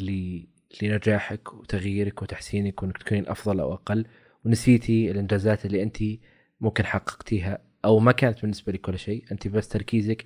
[0.83, 4.07] لنجاحك وتغييرك وتحسينك وإنك تكونين أفضل أو أقل؟
[4.44, 5.99] ونسيتي الإنجازات اللي أنت
[6.61, 10.25] ممكن حققتيها أو ما كانت بالنسبة لك ولا شيء؟ أنت بس تركيزك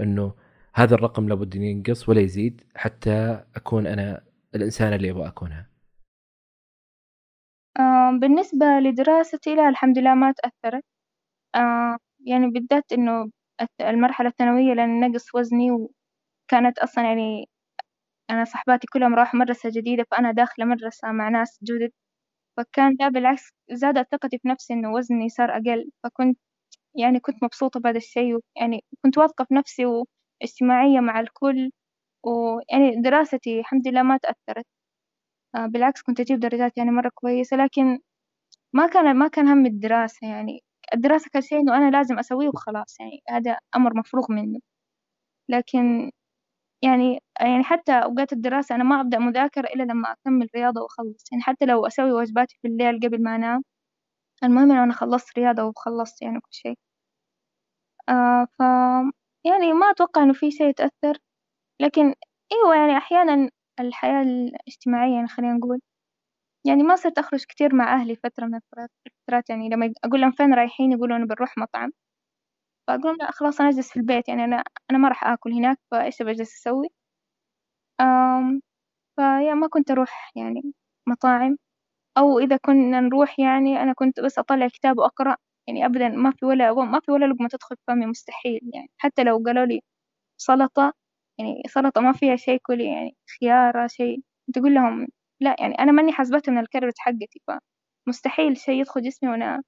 [0.00, 0.34] إنه
[0.74, 4.22] هذا الرقم لابد ينقص ولا يزيد حتى أكون أنا
[4.54, 5.77] الإنسان اللي أبغى أكونها.
[8.12, 10.84] بالنسبة لدراستي لا الحمد لله ما تأثرت.
[12.26, 13.30] يعني بالذات إنه
[13.80, 15.70] المرحلة الثانوية لأن نقص وزني
[16.28, 17.48] وكانت أصلا يعني
[18.30, 21.92] أنا صحباتي كلهم راحوا مدرسة جديدة فأنا داخلة مدرسة مع ناس جدد.
[22.58, 25.90] فكان ده بالعكس زادت ثقتي في نفسي إنه وزني صار أقل.
[26.04, 26.38] فكنت
[26.96, 31.70] يعني كنت مبسوطة بهذا الشيء يعني كنت واثقة في نفسي واجتماعية مع الكل.
[32.26, 34.66] ويعني دراستي الحمد لله ما تأثرت.
[35.54, 37.98] آه، بالعكس كنت أجيب درجات يعني مرة كويسة لكن
[38.74, 40.64] ما كان ما كان هم الدراسة يعني.
[40.94, 43.22] الدراسة كان شيء إنه أنا لازم أسويه وخلاص يعني.
[43.30, 44.60] هذا أمر مفروغ منه.
[45.50, 46.10] لكن
[46.84, 51.24] يعني يعني حتى أوقات الدراسة أنا ما أبدأ مذاكرة إلا لما أكمل رياضة وأخلص.
[51.32, 53.62] يعني حتى لو أسوي واجباتي في الليل قبل ما أنام.
[54.44, 56.76] المهم أنا خلصت رياضة وخلصت يعني كل شيء.
[58.08, 58.60] آه ف
[59.46, 61.18] يعني ما أتوقع إنه في شيء يتأثر.
[61.82, 62.14] لكن
[62.52, 65.80] أيوة يعني أحيانا الحياة الاجتماعية يعني خلينا نقول.
[66.66, 68.54] يعني ما صرت أخرج كتير مع أهلي فترة من
[69.06, 71.92] الفترات يعني لما أقول لهم فين رايحين يقولوا أنا بنروح مطعم.
[72.88, 76.22] فأقول لا خلاص أنا أجلس في البيت يعني أنا أنا ما راح آكل هناك فإيش
[76.22, 76.88] بجلس أسوي؟
[78.00, 78.60] أم
[79.16, 80.62] فيا ما كنت أروح يعني
[81.08, 81.58] مطاعم.
[82.18, 85.36] أو إذا كنا نروح يعني أنا كنت بس أطلع كتاب وأقرأ.
[85.68, 88.90] يعني أبدا ما في ولا ما في ولا لقمة تدخل فمي مستحيل يعني.
[88.98, 89.80] حتى لو قالوا لي
[90.38, 90.94] سلطة
[91.38, 94.22] يعني سلطة ما فيها شيء كلي يعني خيارة شيء.
[94.54, 95.08] تقول لهم
[95.40, 97.42] لا يعني أنا ماني حاسبته من ال calories حقتي
[98.06, 99.62] فمستحيل شيء يدخل جسمي وأنا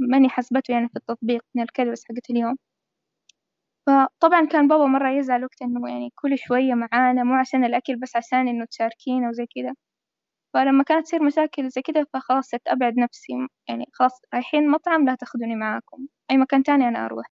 [0.00, 2.56] ماني حاسبته يعني في التطبيق من ال calories حقت اليوم.
[3.86, 8.16] فطبعا كان بابا مرة يزعل وقت إنه يعني كل شوية معانا مو عشان الأكل بس
[8.16, 9.74] عشان إنه تشاركينا وزي كذا
[10.54, 13.32] فلما كانت تصير مشاكل زي كذا فخلاص صرت أبعد نفسي
[13.68, 17.26] يعني خلاص رايحين مطعم لا تاخذوني معاكم أي مكان تاني أنا أروح.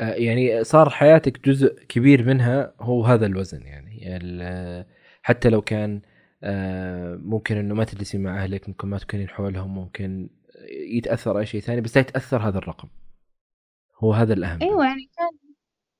[0.00, 3.90] يعني صار حياتك جزء كبير منها هو هذا الوزن يعني.
[5.22, 6.02] حتى لو كان
[6.42, 10.30] آه، ممكن إنه ما تجلسي مع أهلك ممكن ما تكونين حولهم ممكن
[10.70, 12.88] يتأثر أي شيء ثاني بس لا يتأثر هذا الرقم.
[13.98, 14.62] هو هذا الأهم.
[14.62, 15.30] أيوه يعني كان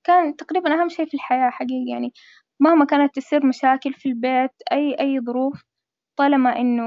[0.05, 2.13] كان تقريبا أهم شيء في الحياة حقيقي يعني.
[2.61, 5.65] مهما كانت تصير مشاكل في البيت أي أي ظروف
[6.17, 6.85] طالما إنه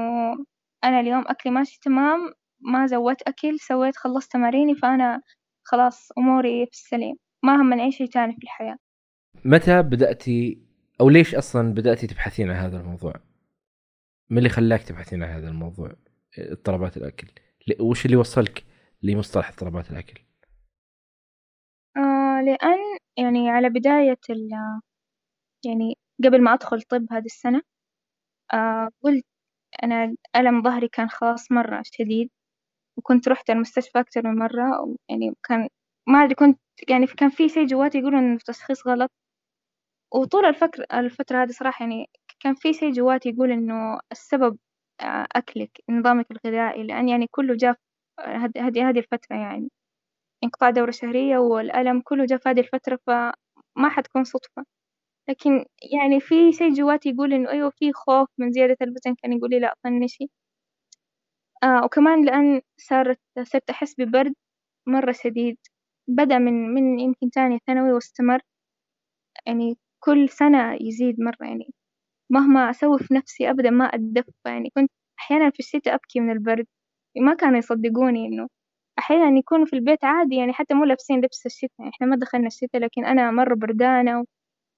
[0.84, 5.22] أنا اليوم أكلي ماشي تمام ما زودت أكل سويت خلصت تماريني فأنا
[5.64, 8.76] خلاص أموري في السليم ما هم من أي شيء تاني في الحياة
[9.44, 10.58] متى بدأتي
[11.00, 13.14] أو ليش أصلا بدأتي تبحثين عن هذا الموضوع؟
[14.30, 15.92] ما اللي خلاك تبحثين عن هذا الموضوع؟
[16.38, 17.28] اضطرابات الأكل
[17.80, 18.64] وش اللي وصلك
[19.02, 20.20] لمصطلح اضطرابات الأكل؟
[21.96, 22.78] آه لأن
[23.16, 24.48] يعني على بداية ال
[25.64, 27.62] يعني قبل ما أدخل طب هذه السنة
[28.54, 29.24] آه قلت
[29.82, 32.30] أنا ألم ظهري كان خاص مرة شديد
[32.98, 35.68] وكنت رحت المستشفى أكثر من مرة يعني كان
[36.08, 39.10] ما أدري كنت يعني كان في شيء جواتي يقولون إنه التشخيص غلط.
[40.14, 44.58] وطول الفكر الفترة هذه صراحة يعني كان في شيء جواتي يقول إنه السبب
[45.00, 47.76] آه، أكلك نظامك الغذائي لأن يعني كله جاء
[48.56, 49.68] هذه هذه الفترة يعني
[50.44, 54.64] انقطاع دورة شهرية والألم كله جاء في هذه الفترة فما حتكون صدفة.
[55.28, 59.50] لكن يعني في شيء جواتي يقول إنه أيوة في خوف من زيادة الوزن كان يقول
[59.50, 60.30] لي لا طنشي
[61.62, 64.34] آه وكمان لأن صارت صرت أحس ببرد
[64.88, 65.58] مرة شديد
[66.08, 68.40] بدأ من من يمكن تاني ثانوي واستمر.
[69.46, 71.74] يعني كل سنة يزيد مرة يعني
[72.32, 74.90] مهما أسوي في نفسي أبدا ما أتدفى يعني كنت
[75.20, 76.66] أحيانا في الشتاء أبكي من البرد
[77.18, 78.48] ما كانوا يصدقوني إنه
[79.00, 80.36] أحيانا يكونوا في البيت عادي.
[80.36, 84.24] يعني حتى مو لابسين لبس الشتاء يعني إحنا ما دخلنا الشتاء لكن أنا مرة بردانة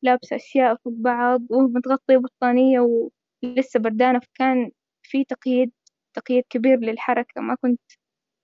[0.04, 4.20] ولابسة أشياء فوق بعض ومتغطية بطانية ولسه بردانة.
[4.20, 4.70] فكان
[5.04, 5.72] في تقييد
[6.16, 7.80] تقييد كبير للحركة ما كنت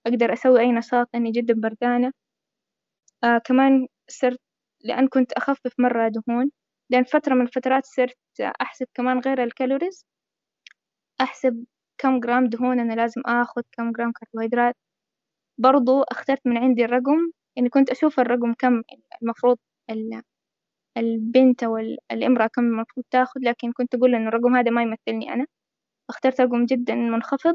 [0.07, 2.13] أقدر أسوي أي نشاط لأني جدا بردانة
[3.25, 4.41] آه كمان صرت
[4.85, 6.51] لأن كنت أخفف مرة دهون.
[6.91, 8.17] لأن فترة من الفترات صرت
[8.61, 10.07] أحسب كمان غير ال calories.
[11.21, 11.65] أحسب
[11.99, 14.77] كم جرام دهون أنا لازم آخذ كم جرام كربوهيدرات.
[15.59, 18.83] برضو اخترت من عندي الرقم يعني كنت أشوف الرقم كم
[19.23, 19.59] المفروض
[20.99, 21.79] البنت أو
[22.13, 25.47] الإمرأة كم المفروض تاخذ لكن كنت أقول إنه الرقم هذا ما يمثلني أنا.
[26.11, 27.55] اخترت رقم جدا منخفض.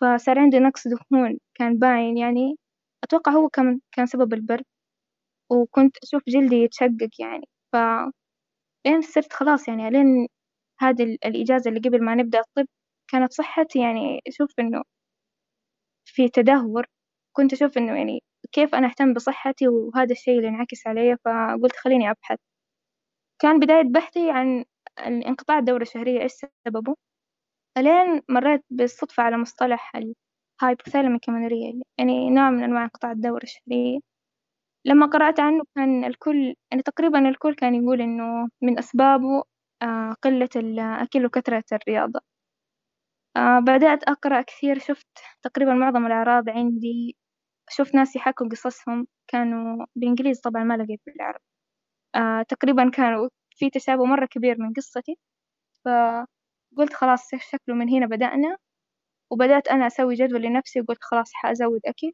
[0.00, 2.56] فصار عندي نقص دهون كان باين يعني
[3.04, 4.64] أتوقع هو كان كان سبب البرد.
[5.52, 7.46] وكنت أشوف جلدي يتشقق يعني.
[7.72, 7.76] ف
[8.86, 10.28] لين صرت خلاص يعني لين
[10.80, 12.66] هذه الإجازة اللي قبل ما نبدأ الطب
[13.12, 14.20] كانت صحتي يعني.
[14.28, 14.82] أشوف إنه
[16.06, 16.86] في تدهور.
[17.36, 21.16] كنت أشوف إنه يعني كيف أنا أهتم بصحتي وهذا الشيء اللي انعكس علي.
[21.24, 22.38] فقلت خليني أبحث.
[23.42, 24.64] كان بداية بحثي عن
[25.00, 26.20] انقطاع الدورة الشهرية.
[26.22, 26.32] إيش
[26.68, 26.94] سببه؟
[27.78, 29.92] ألين مريت بالصدفة على مصطلح
[30.62, 31.28] الهايبوثالاميك
[31.98, 33.98] يعني نوع من أنواع انقطاع الدورة الشهرية.
[34.86, 39.44] لما قرأت عنه كان الكل يعني تقريبا الكل كان يقول إنه من أسبابه
[39.82, 42.20] آه، قلة الأكل وكثرة الرياضة.
[43.36, 45.06] آه، بدأت أقرأ كثير شفت
[45.42, 47.16] تقريبا معظم الأعراض عندي
[47.70, 51.44] شفت ناس يحكوا قصصهم كانوا بالإنجليزي طبعا ما لقيت بالعربي.
[52.16, 55.18] آه، تقريبا كانوا في تشابه مرة كبير من قصتي.
[56.76, 58.56] فقلت خلاص شكله من هنا بدأنا
[59.30, 62.12] وبدأت أنا أسوي جدول لنفسي وقلت خلاص حأزود أكل.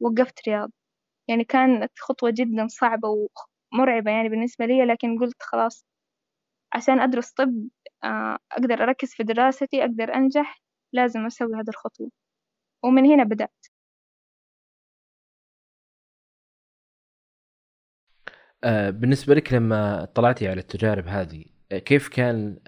[0.00, 0.70] وقفت رياض.
[1.28, 3.08] يعني كانت خطوة جدا صعبة
[3.74, 5.86] ومرعبة يعني بالنسبة لي لكن قلت خلاص
[6.74, 7.68] عشان أدرس طب
[8.04, 10.62] آه، أقدر أركز في دراستي أقدر أنجح
[10.94, 12.10] لازم أسوي هذه الخطوة.
[12.84, 13.66] ومن هنا بدأت.
[18.64, 22.58] آه، بالنسبة لك لما طلعتي على التجارب هذه كيف كان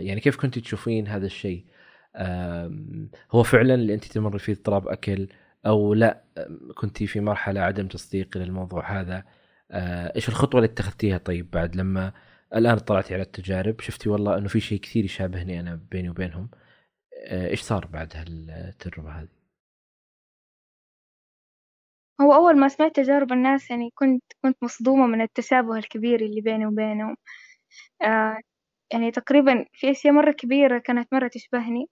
[0.00, 1.64] يعني كيف كنت تشوفين هذا الشيء؟
[3.30, 5.28] هو فعلا اللي أنت تمر فيه اضطراب أكل
[5.66, 6.24] أو لا؟
[6.76, 9.24] كنت في مرحلة عدم تصديق للموضوع هذا.
[9.70, 12.12] آه، إيش الخطوة اللي اتخذتيها طيب بعد لما
[12.54, 16.50] الآن طلعتي على التجارب؟ شفتي والله إنه في شيء كثير يشابهني أنا بيني وبينهم.
[17.26, 19.28] آه، إيش صار بعد هالتجربة هذه؟
[22.20, 26.66] هو أول ما سمعت تجارب الناس يعني كنت كنت مصدومة من التشابه الكبير اللي بيني
[26.66, 27.16] وبينهم.
[28.02, 28.38] آه
[28.92, 31.86] يعني تقريبا في أشياء مرة كبيرة كانت مرة تشبهني.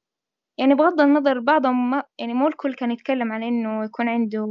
[0.59, 4.47] يعني بغض النظر بعضهم ما يعني مو الكل كان يتكلم عن إنه يكون عنده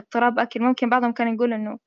[0.00, 0.60] اضطراب أكل.
[0.62, 1.78] ممكن بعضهم كان يقول إنه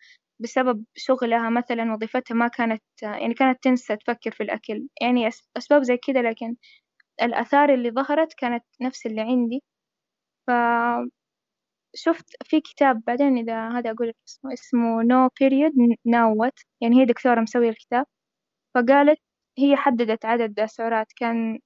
[0.41, 4.87] بسبب شغلها مثلا وظيفتها ما كانت يعني كانت تنسى تفكر في الأكل.
[5.01, 6.55] يعني أسباب زي كده لكن
[7.23, 9.63] الآثار اللي ظهرت كانت نفس اللي عندي.
[10.47, 10.51] ف
[11.95, 15.73] شفت في كتاب بعدين إذا هذا أقول اسمه اسمه No Period
[16.09, 16.49] Now
[16.81, 18.05] يعني هي دكتورة مسوية الكتاب.
[18.75, 19.19] فقالت
[19.59, 21.59] هي حددت عدد سعرات كان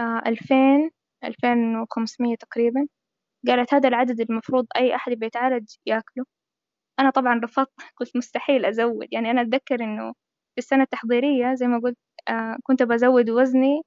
[0.00, 0.90] آه، ألفين
[1.24, 2.88] ألفين وخمسمية تقريبا.
[3.48, 6.24] قالت هذا العدد المفروض أي أحد بيتعالج يأكله.
[7.00, 9.08] أنا طبعا رفضت قلت مستحيل أزود.
[9.12, 10.12] يعني أنا أتذكر إنه
[10.54, 11.98] في السنة التحضيرية زي ما قلت
[12.28, 13.82] آه كنت بزود وزني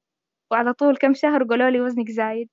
[0.52, 2.50] وعلى طول كم شهر قالوا لي وزنك زايد.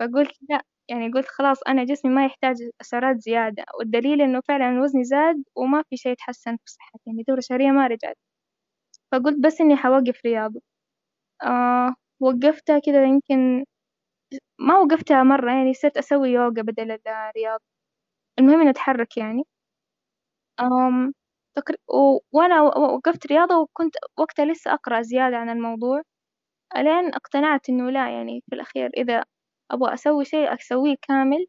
[0.00, 3.64] فقلت لا يعني قلت خلاص أنا جسمي ما يحتاج سعرات زيادة.
[3.80, 7.00] والدليل إنه فعلا وزني زاد وما في شيء تحسن في صحتي.
[7.06, 8.16] يعني دورة شهرية ما رجعت.
[9.12, 10.60] فقلت بس إني حوقف رياضة.
[11.44, 13.64] آه وقفتها كذا يمكن
[14.60, 17.64] ما وقفتها مرة يعني صرت أسوي يوغا بدل الرياضة.
[18.40, 19.44] المهم إني أتحرك يعني.
[20.60, 21.12] أم
[21.56, 21.76] تقر...
[22.32, 26.02] وأنا وقفت رياضة وكنت وقتها لسه أقرأ زيادة عن الموضوع.
[26.76, 29.24] ألين اقتنعت إنه لا يعني في الأخير إذا
[29.70, 31.46] أبغى أسوي شيء أسويه كامل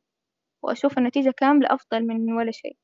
[0.64, 2.78] وأشوف النتيجة كاملة أفضل من ولا شيء.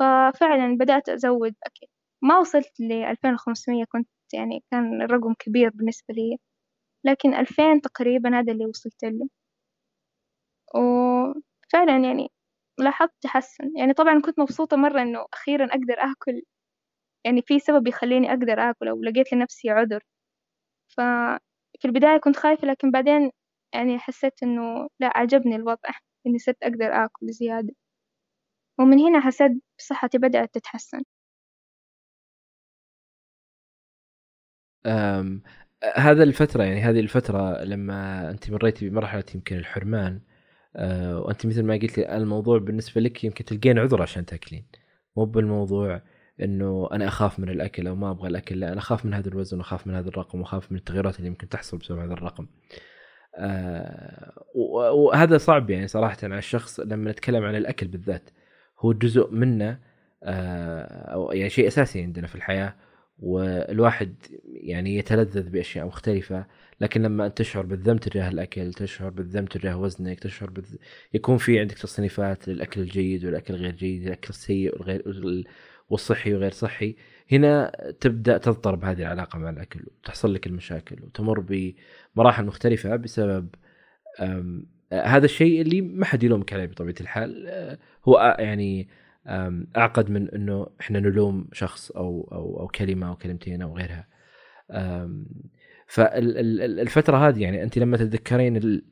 [0.00, 1.88] ففعلا بدأت أزود أكل
[2.22, 6.38] ما وصلت لألفين وخمسمية كنت يعني كان الرقم كبير بالنسبة لي.
[7.06, 9.28] لكن ألفين تقريبا هذا اللي وصلت له.
[10.74, 12.28] وفعلا يعني
[12.78, 13.72] لاحظت تحسن.
[13.76, 16.42] يعني طبعا كنت مبسوطة مرة إنه أخيرا أقدر أكل.
[17.26, 20.02] يعني في سبب يخليني أقدر أكل أو لقيت لنفسي عذر.
[20.88, 23.30] ففي البداية كنت خايفة لكن بعدين
[23.74, 25.90] يعني حسيت إنه لا عجبني الوضع.
[26.26, 27.74] إني صرت أقدر أكل زيادة.
[28.80, 31.02] ومن هنا حسيت بصحتي بدأت تتحسن.
[35.94, 40.20] هذا الفترة يعني هذه الفترة لما أنت مريتي بمرحلة يمكن الحرمان
[40.76, 44.66] أه وأنت مثل ما قلت لي الموضوع بالنسبة لك يمكن تلقين عذر عشان تاكلين.
[45.16, 46.02] مو بالموضوع
[46.42, 49.58] إنه أنا أخاف من الأكل أو ما أبغى الأكل لا أنا أخاف من هذا الوزن
[49.58, 52.46] واخاف من هذا الرقم وأخاف من التغيرات اللي يمكن تحصل بسبب هذا الرقم.
[53.36, 54.32] آه
[54.94, 58.30] وهذا صعب يعني صراحة على الشخص لما نتكلم عن الأكل بالذات.
[58.80, 59.80] هو جزء منا
[60.22, 62.74] آه أو يعني شيء أساسي عندنا في الحياة
[63.18, 64.14] والواحد
[64.44, 66.46] يعني يتلذذ بأشياء مختلفة
[66.80, 70.74] لكن لما أنت تشعر بالذنب تجاه الأكل تشعر بالذنب تجاه وزنك تشعر بذ...
[71.14, 75.02] يكون في عندك تصنيفات للأكل الجيد والأكل الغير جيد الأكل السيء والغير
[75.90, 76.96] والصحي وغير صحي
[77.32, 83.48] هنا تبدأ تضطرب هذه العلاقة مع الأكل وتحصل لك المشاكل وتمر بمراحل مختلفة بسبب
[84.92, 88.88] هذا الشيء اللي ما حد يلومك عليه بطبيعة الحال آه، هو يعني
[89.76, 94.08] أعقد من إنه إحنا نلوم شخص أو أو أو كلمة أو كلمتين أو غيرها.
[95.86, 98.82] فالفتره هذه يعني انت لما تتذكرين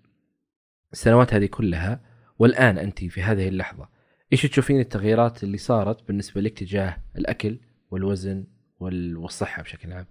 [0.92, 2.00] السنوات هذه كلها
[2.38, 3.88] والآن انت في هذه اللحظة
[4.32, 7.58] إيش تشوفين التغييرات اللي صارت بالنسبة لك تجاه الأكل
[7.90, 8.46] والوزن
[8.80, 10.06] والصحة بشكل عام؟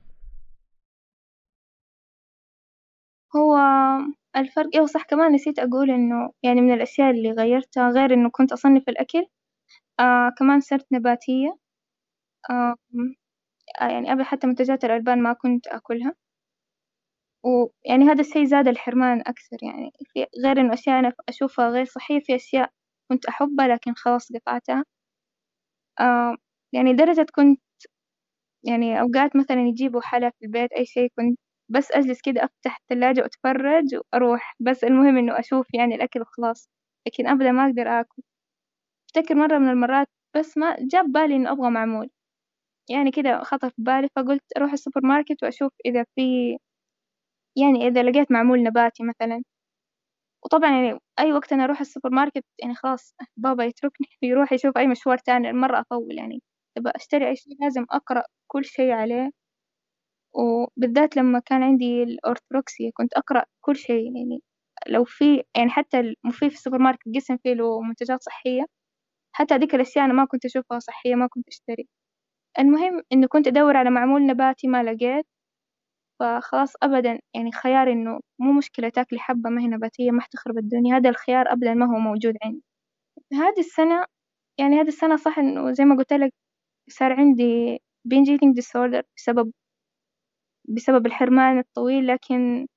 [3.35, 3.57] هو
[4.35, 8.51] الفرق إيه صح كمان نسيت أقول إنه يعني من الأشياء اللي غيرتها غير إنه كنت
[8.51, 9.25] أصنف الأكل
[9.99, 11.57] آه كمان صرت نباتية.
[12.51, 12.75] آه
[13.81, 16.15] يعني قبل حتى منتجات الألبان ما كنت أكلها.
[17.43, 22.19] ويعني هذا الشيء زاد الحرمان أكثر يعني في غير إنه أشياء أنا أشوفها غير صحية
[22.19, 22.69] في أشياء
[23.11, 24.85] كنت أحبها لكن خلاص قطعتها.
[25.99, 26.35] آه
[26.73, 27.59] يعني درجة كنت
[28.63, 31.39] يعني أوقات مثلا يجيبوا حلا في البيت أي شيء كنت
[31.69, 33.83] بس أجلس كده أفتح الثلاجة وأتفرج
[34.13, 34.55] وأروح.
[34.59, 36.69] بس المهم إنه أشوف يعني الأكل وخلاص
[37.07, 38.21] لكن أبدا ما أقدر آكل.
[39.17, 40.07] أفتكر مرة من المرات
[40.37, 42.09] بس ما جاب بالي إنه أبغى معمول.
[42.89, 46.57] يعني كده خطر في بالي فقلت أروح السوبر ماركت وأشوف إذا في
[47.57, 49.43] يعني إذا لقيت معمول نباتي مثلا.
[50.45, 54.87] وطبعا يعني أي وقت أنا أروح السوبر ماركت يعني خلاص بابا يتركني يروح يشوف أي
[54.87, 55.53] مشوار تاني.
[55.53, 56.41] مرة أطول يعني.
[56.77, 59.31] أبغى أشتري أي شيء لازم أقرأ كل شيء عليه.
[60.33, 64.41] وبالذات لما كان عندي ال orthorexia كنت أقرأ كل شيء يعني.
[64.87, 68.65] لو في يعني حتى في في السوبر ماركت قسم فيه له منتجات صحية.
[69.35, 71.87] حتى هذيك الأشياء أنا ما كنت أشوفها صحية ما كنت أشتري.
[72.59, 75.25] المهم إنه كنت أدور على معمول نباتي ما لقيت.
[76.19, 80.97] فخلاص أبدا يعني خيار إنه مو مشكلة تاكلي حبة ما هي نباتية ما حتخرب الدنيا.
[80.97, 82.63] هذا الخيار أبدا ما هو موجود عندي.
[83.33, 84.05] هذه السنة
[84.59, 86.33] يعني هذه السنة صح إنه زي ما قلت لك
[86.89, 87.79] صار عندي
[88.09, 89.51] binge eating disorder بسبب
[90.69, 92.07] بسبب الحرمان الطويل.
[92.07, 92.67] لكن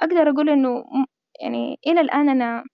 [0.00, 0.84] أقدر أقول إنه
[1.42, 2.64] يعني إلى الآن أنا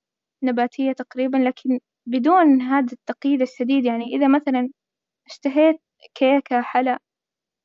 [0.44, 4.70] نباتية تقريبا لكن بدون هذا التقييد الشديد يعني إذا مثلا
[5.28, 5.80] اشتهيت
[6.14, 6.98] كيكة حلا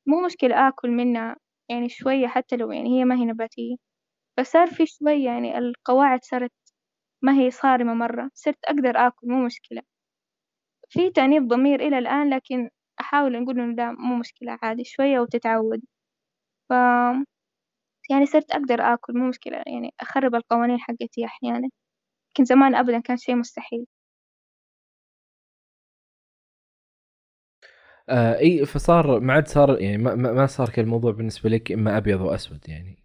[0.08, 1.36] مو مشكلة آكل منها
[1.70, 3.76] يعني شوية حتى لو يعني هي ما هي نباتية.
[4.38, 6.52] فصار في شوية يعني القواعد صارت
[7.22, 9.82] ما هي صارمة مرة صرت أقدر آكل مو مشكلة.
[10.90, 12.70] في تأنيب ضمير إلى الآن لكن
[13.00, 15.80] أحاول نقول إنه لا مو مشكلة عادي شوية وتتعود.
[16.70, 16.72] ف
[18.10, 21.68] يعني صرت أقدر آكل مو مشكلة يعني أخرب القوانين حقتي أحيانا.
[22.34, 23.86] لكن زمان أبدا كان شيء مستحيل.
[28.08, 32.20] آه إي فصار ما عاد صار يعني ما, ما صار كالموضوع بالنسبة لك إما أبيض
[32.20, 32.98] وأسود يعني.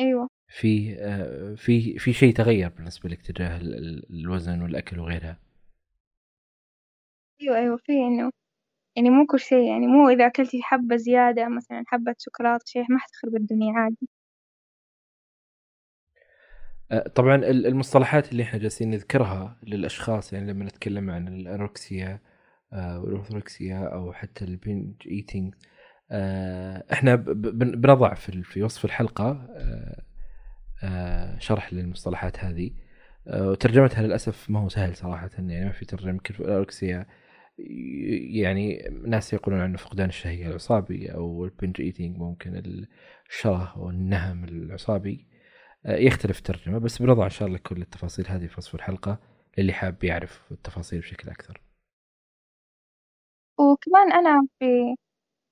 [0.00, 0.28] أيوه.
[0.48, 3.56] في آه في في شيء تغير بالنسبة لك تجاه
[4.10, 5.38] الوزن والأكل وغيرها؟
[7.42, 8.30] أيوه أيوه في إنه
[8.96, 12.98] يعني مو كل شيء يعني مو إذا أكلتي حبة زيادة مثلا حبة شوكولاتة شيء ما
[12.98, 14.08] حتخرب الدنيا عادي.
[16.92, 22.20] آه، طبعا المصطلحات اللي إحنا جالسين نذكرها للأشخاص يعني لما نتكلم عن ال anorexia
[22.72, 25.54] وال orthorexia أو حتى ال binge eating
[26.10, 30.02] آه، إحنا بنضع في في وصف الحلقة آه،
[30.84, 32.70] آه، شرح للمصطلحات هذه.
[33.26, 37.06] وترجمتها للأسف ما هو سهل صراحة يعني ما في ترجمة يمكن الاوركسيا
[37.58, 42.62] يعني ناس يقولون عنه فقدان الشهية العصابي أو ال binge eating ممكن
[43.30, 45.26] الشره والنهم العصابي.
[45.86, 49.18] آه، يختلف الترجمة بس بنضع إن شاء الله كل التفاصيل هذه في وصف الحلقة
[49.58, 51.60] للي حاب يعرف التفاصيل بشكل أكثر.
[53.58, 54.94] وكمان أنا في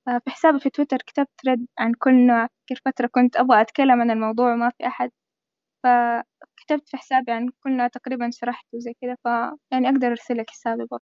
[0.09, 4.01] آه، في حسابي في تويتر كتبت thread عن كل نوع كل فترة كنت أبغى أتكلم
[4.01, 5.11] عن الموضوع وما في أحد.
[5.85, 9.27] فكتبت في حسابي عن كل نوع تقريبا شرحته وزي كذا ف
[9.73, 11.05] يعني أقدر أرسل لك حسابي برضه.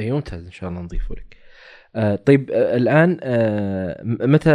[0.00, 1.36] أي ممتاز إن شاء الله نضيفه لك.
[1.96, 4.50] آه طيب آه الآن آه متى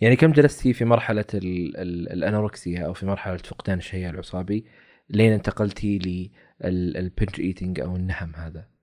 [0.00, 4.66] يعني كم جلستي في مرحلة ال ال الأنوركسيا أو في مرحلة فقدان الشهية العصابي
[5.10, 5.98] لين انتقلتي
[6.64, 8.73] للبنج إيتينج أو النهم هذا؟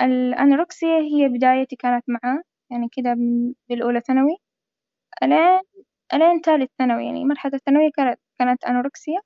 [0.00, 3.14] الأنوركسيا هي بدايتي كانت معاه يعني كذا
[3.68, 4.36] بالأولى ثانوي.
[5.24, 5.60] ألين
[6.14, 9.20] ألين تالت ثانوي يعني مرحلة الثانوية كانت كانت أنوركسيا.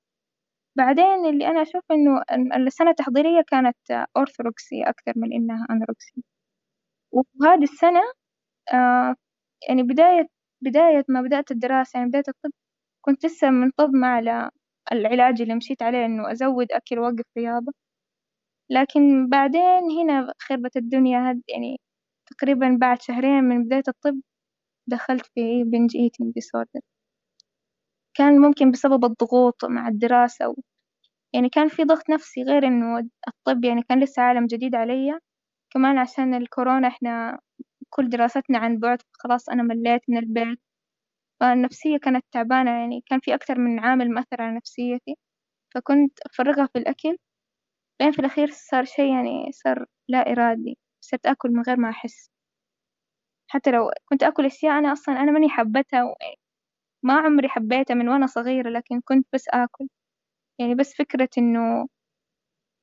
[0.78, 2.22] بعدين اللي أنا أشوف إنه
[2.56, 3.76] السنة التحضيرية كانت
[4.18, 6.22] أورثوركسيا أكثر من إنها أنوركسيا.
[7.12, 8.00] وهذه السنة
[8.74, 9.16] آه
[9.70, 10.28] يعني بداية
[10.62, 12.50] بداية ما بدأت الدراسة يعني بداية الطب
[13.02, 14.50] كنت لسه منتظمة على
[14.92, 17.74] العلاج اللي مشيت عليه إنه أزود أكل وأوقف رياضة.
[18.70, 21.80] لكن بعدين هنا خربت الدنيا هاد يعني
[22.30, 24.20] تقريبا بعد شهرين من بداية الطب
[24.88, 26.80] دخلت في binge eating disorder
[28.16, 30.54] كان ممكن بسبب الضغوط مع الدراسة و...
[31.34, 32.98] يعني كان في ضغط نفسي غير إنه
[33.28, 35.20] الطب يعني كان لسه عالم جديد علي.
[35.74, 37.40] كمان عشان الكورونا إحنا
[37.90, 40.60] كل دراستنا عن بعد خلاص أنا مليت من البيت.
[41.40, 45.16] فالنفسية كانت تعبانة يعني كان في أكثر من عامل مأثر على نفسيتي.
[45.74, 47.16] فكنت أفرغها في الأكل.
[48.00, 52.30] بعدين في الأخير صار شي يعني صار لا إرادي صرت آكل من غير ما أحس.
[53.50, 56.14] حتى لو كنت آكل أشياء أنا أصلا أنا ماني حبتها و...
[57.04, 59.88] ما عمري حبيتها من وأنا صغيرة لكن كنت بس آكل.
[60.60, 61.88] يعني بس فكرة إنه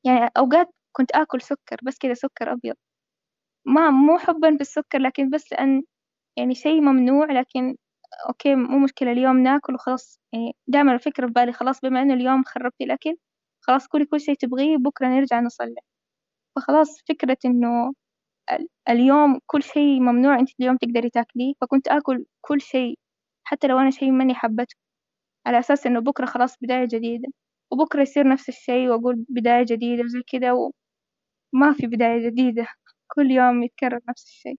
[0.06, 2.76] يعني أوقات كنت آكل سكر بس كذا سكر أبيض.
[3.68, 5.84] ما مو حبا في السكر لكن بس لأن
[6.38, 7.78] يعني شيء ممنوع لكن
[8.30, 10.22] okay مو مشكلة اليوم ناكل وخلاص.
[10.34, 13.18] يعني دائما الفكرة في بالي خلاص بما إنه اليوم خربتي الأكل
[13.64, 15.82] خلاص كلي كل شي تبغيه بكرة نرجع نصلح
[16.56, 17.94] فخلاص فكرة إنه
[18.90, 21.54] اليوم كل شي ممنوع أنت اليوم تقدري تاكليه.
[21.62, 22.98] فكنت آكل كل شي
[23.46, 24.76] حتى لو أنا شي ماني حبته.
[25.48, 27.30] على أساس إنه بكرة خلاص بداية جديدة.
[27.72, 32.68] وبكرة يصير نفس الشي وأقول بداية جديدة وزي كذا وما في بداية جديدة.
[33.16, 34.58] كل يوم يتكرر نفس الشي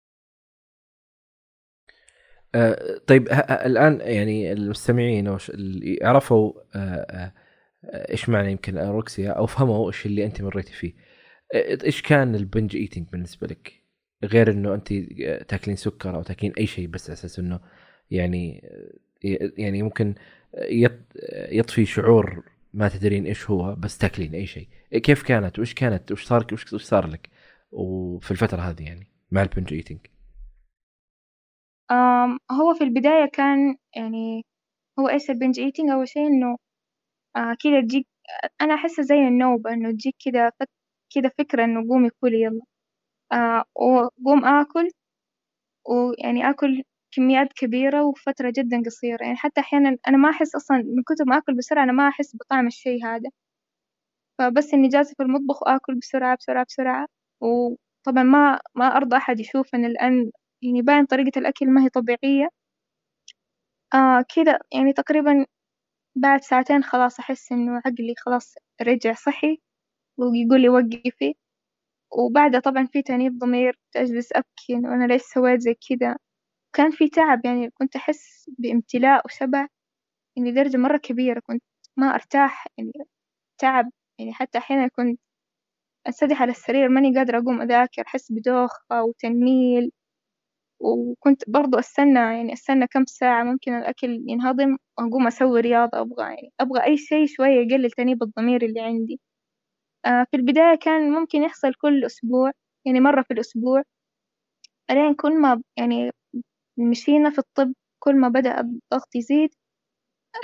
[2.55, 5.39] آه طيب الآن يعني المستمعين
[6.03, 6.79] عرفوا آه
[7.11, 7.33] آه
[7.93, 10.95] إيش معنى يمكن ال anorexia أو فهموا إيش اللي أنت مريتي فيه.
[11.85, 13.73] إيش كان ال binge eating بالنسبة لك؟
[14.25, 14.93] غير إنه أنت
[15.49, 17.61] تاكلين سكر أو تاكلين أي شيء بس أساس إنه
[18.11, 18.71] يعني
[19.59, 20.15] يعني ممكن
[21.53, 24.69] يطفي شعور ما تدرين إيش هو بس تاكلين أي شيء.
[24.93, 27.29] كيف كانت؟ وإيش كانت؟ وإيش صار وش صار لك؟
[27.73, 29.99] وفي الفترة هذه يعني مع البنج ايتنج
[32.53, 34.43] هو في البداية كان يعني
[34.99, 36.57] هو إيش ال binge eating أول شيء إنه
[37.37, 38.07] آه كذا تجيك
[38.63, 40.69] أنا أحسها زي النوبة إنه تجيك كذا فك
[41.15, 42.61] كذا فكرة إنه قومي كلي يلا.
[43.33, 44.91] آه وقوم آكل
[45.89, 46.85] ويعني آكل
[47.17, 49.25] كميات كبيرة وفترة جدا قصيرة.
[49.25, 52.37] يعني حتى أحيانا أنا ما أحس أصلا من كتر ما آكل بسرعة أنا ما أحس
[52.37, 53.31] بطعم الشي هذا.
[54.39, 57.07] فبس إني جالسة في المطبخ وآكل بسرعة بسرعة بسرعة.
[57.41, 60.31] وطبعا ما ما أرضى أحد يشوفني لأن
[60.63, 62.49] يعني باين طريقة الأكل ما هي طبيعية.
[63.95, 65.47] آه كذا يعني تقريبا
[66.17, 69.59] بعد ساعتين خلاص أحس إنه عقلي خلاص رجع صحي
[70.19, 71.35] ويقول لي وقفي.
[72.13, 76.17] وبعدها طبعا في تأنيب ضمير أجلس أبكي إنه أنا ليش سويت زي كذا.
[76.77, 79.69] كان في تعب يعني كنت أحس بامتلاء وشبع.
[80.37, 81.63] يعني درجة مرة كبيرة كنت
[81.99, 82.67] ما أرتاح.
[82.79, 82.93] يعني
[83.59, 83.91] تعب
[84.21, 85.21] يعني حتى أحيانا كنت
[86.09, 89.93] أنسدح على السرير ماني قادرة أقوم أذاكر أحس بدوخة وتنميل.
[90.85, 96.53] وكنت برضو أستنى يعني أستنى كم ساعة ممكن الأكل ينهضم وأقوم أسوي رياضة أبغى يعني
[96.61, 99.21] أبغى أي شيء شوية يقلل تأنيب الضمير اللي عندي.
[100.07, 102.53] آه في البداية كان ممكن يحصل كل أسبوع
[102.87, 103.83] يعني مرة في الأسبوع.
[104.91, 106.11] ألين كل ما يعني
[106.79, 109.51] مشينا في الطب كل ما بدأ الضغط يزيد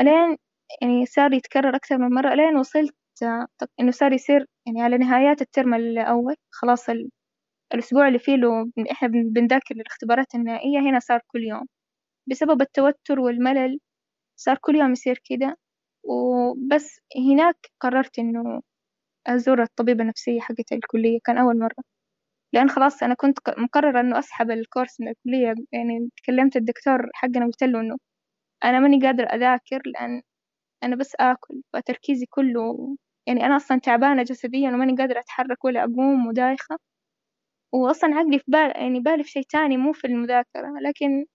[0.00, 0.36] ألين
[0.82, 3.46] يعني صار يتكرر أكثر من مرة ألين وصلت آه
[3.80, 6.90] إنه صار يصير يعني على نهايات الترم الأول خلاص
[7.74, 11.66] الأسبوع اللي فيه له إحنا بنذاكر للاختبارات النهائية هنا صار كل يوم.
[12.30, 13.80] بسبب التوتر والملل
[14.36, 15.58] صار كل يوم يصير كده.
[16.04, 18.62] وبس هناك قررت إنه
[19.28, 21.84] أزور الطبيبة النفسية حقت الكلية كان أول مرة.
[22.54, 25.54] لأن خلاص أنا كنت مقررة إنه أسحب الكورس من الكلية.
[25.72, 27.96] يعني تكلمت الدكتور حقنا قلت له إنه
[28.64, 30.22] أنا ماني قادرة أذاكر لأن
[30.84, 32.96] أنا بس آكل فتركيزي كله
[33.28, 36.78] يعني أنا أصلا تعبانة جسديا وماني قادرة أتحرك ولا أقوم ودايخة.
[37.72, 41.26] وأصلا عقلي في بال يعني بالي في شي تاني مو في المذاكرة لكن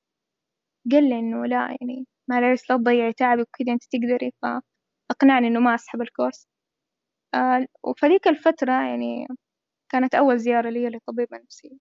[0.92, 5.76] قال لي إنه لا يعني معليش لا تضيعي تعبك وكذا أنت تقدري فأقنعني إنه ما
[5.76, 6.48] أسحب الكورس.
[7.36, 9.28] آه وفذيك الفترة يعني
[9.92, 11.78] كانت أول زيارة لي لطبيبة نفسية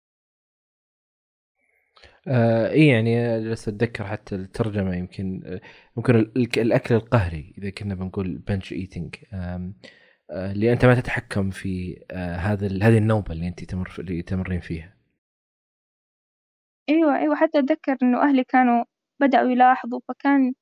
[2.28, 5.60] آه إي يعني جالس أتذكر حتى الترجمة يمكن
[5.96, 6.14] يمكن
[6.56, 9.72] الأكل القهري إذا كنا بنقول بنش ايتنج آه
[10.30, 14.94] اللي أنت ما تتحكم في آه هذا هذه النوبة اللي أنت تمر اللي تمرين فيها.
[16.88, 17.36] أيوه أيوه.
[17.36, 18.84] حتى أتذكر إنه أهلي كانوا
[19.20, 20.54] بدأوا يلاحظوا فكان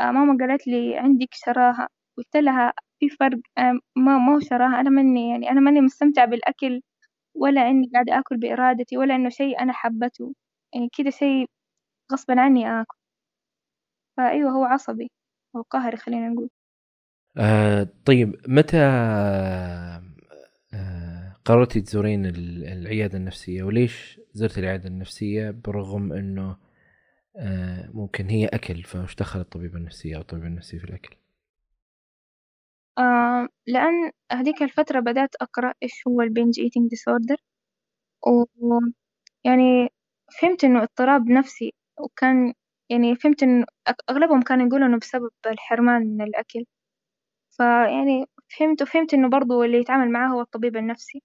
[0.00, 1.88] آه ماما قالت لي عندك شراهة.
[2.18, 4.80] قلت لها في فرق آه ما مو شراهة.
[4.80, 6.82] أنا مني يعني أنا ماني مستمتعة بالأكل
[7.36, 10.34] ولا إني قاعدة آكل بإرادتي ولا إنه شيء أنا حبته.
[10.74, 11.46] يعني كده شيء
[12.12, 12.96] غصبا عني آكل.
[14.16, 15.10] فأيوة هو عصبي
[15.56, 16.50] أو قهري خلينا نقول.
[17.38, 18.76] آه طيب متى
[20.74, 26.56] آه قررتي تزورين العيادة النفسية؟ وليش زرت العيادة النفسية برغم أنه
[27.36, 31.16] آه ممكن هي أكل فإيش دخل الطبيبة النفسية أو الطبيب النفسي في الأكل؟
[32.98, 37.36] آه لأن هذيك الفترة بدأت أقرأ إيش هو ال binge eating disorder
[38.26, 38.44] و
[39.44, 39.88] يعني
[40.40, 42.54] فهمت إنه اضطراب نفسي وكان
[42.90, 43.66] يعني فهمت إنه
[44.10, 46.64] أغلبهم كانوا يقولوا إنه بسبب الحرمان من الأكل.
[47.58, 48.26] فيعني
[48.58, 51.22] فهمت وفهمت إنه برضو اللي يتعامل معاه هو الطبيب النفسي.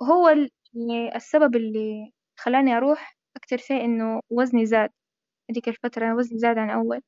[0.00, 0.28] وهو
[0.74, 4.90] يعني السبب اللي خلاني أروح أكتر شيء إنه وزني زاد.
[5.50, 7.02] هذيك الفترة وزني زاد عن أول.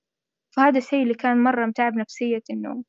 [0.57, 2.85] فهذا الشيء اللي كان مرة متعب نفسية إنه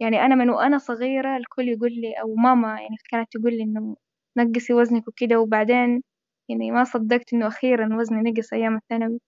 [0.00, 3.96] يعني أنا من وأنا صغيرة الكل يقول لي أو ماما يعني كانت تقول لي إنه
[4.38, 5.40] نقصي وزنك وكده.
[5.40, 6.02] وبعدين
[6.50, 9.20] يعني ما صدقت إنه أخيرا وزني نقص أيام الثانوي.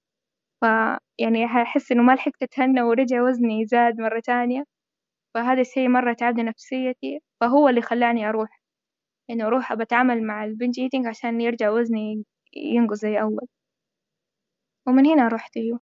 [0.60, 4.64] فيعني أحس إنه ما لحقت أتهنى ورجع وزني زاد مرة تانية.
[5.34, 8.60] فهذا الشيء مرة تعبني نفسيتي فهو اللي خلاني أروح.
[9.30, 12.24] إنه أروح بتعامل مع البنج إيتينج عشان يرجع وزني
[12.56, 13.46] ينقص زي أول.
[14.86, 15.80] ومن هنا رحت أيوه.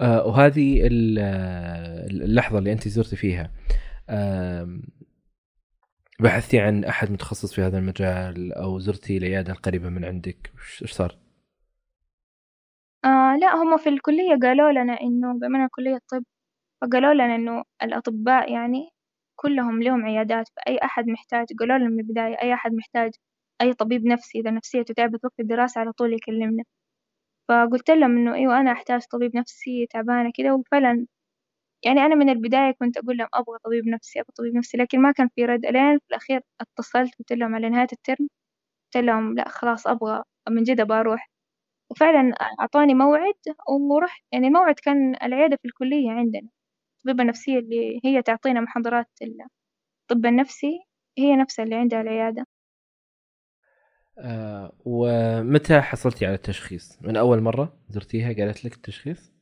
[0.00, 3.50] آه وهذه اللحظة اللي أنت زرتي فيها.
[4.08, 4.80] آه
[6.20, 10.52] بحثتي عن أحد متخصص في هذا المجال أو زرتي العيادة القريبة من عندك
[10.82, 11.18] إيش صار؟
[13.04, 16.24] آه لا هم في الكلية قالوا لنا إنه بما أنا كلية طب
[16.82, 18.90] فقالوا لنا إنه الأطباء يعني
[19.36, 23.12] كلهم لهم عيادات فأي أحد محتاج قالوا لنا من البداية أي أحد محتاج
[23.60, 26.64] أي طبيب نفسي إذا نفسيته تعبت وقت الدراسة على طول يكلمنا.
[27.48, 31.06] فقلت لهم إنه أيوة أنا أحتاج طبيب نفسي تعبانة كده وفعلا
[31.84, 35.12] يعني أنا من البداية كنت أقول لهم أبغى طبيب نفسي أبغى طبيب نفسي لكن ما
[35.12, 35.66] كان في رد.
[35.66, 38.28] ألين في الأخير اتصلت قلت لهم على نهاية الترم
[38.94, 41.30] قلت لهم لا خلاص أبغى من جد أبغى أروح.
[41.92, 43.34] وفعلا أعطاني موعد
[43.92, 46.48] ورحت يعني الموعد كان العيادة في الكلية عندنا.
[47.04, 50.84] الطبيبة النفسية اللي هي تعطينا محاضرات الطب النفسي
[51.18, 52.46] هي نفسها اللي عندها العيادة
[54.18, 59.32] آه ومتى حصلتي على التشخيص؟ من أول مرة زرتيها قالت لك التشخيص؟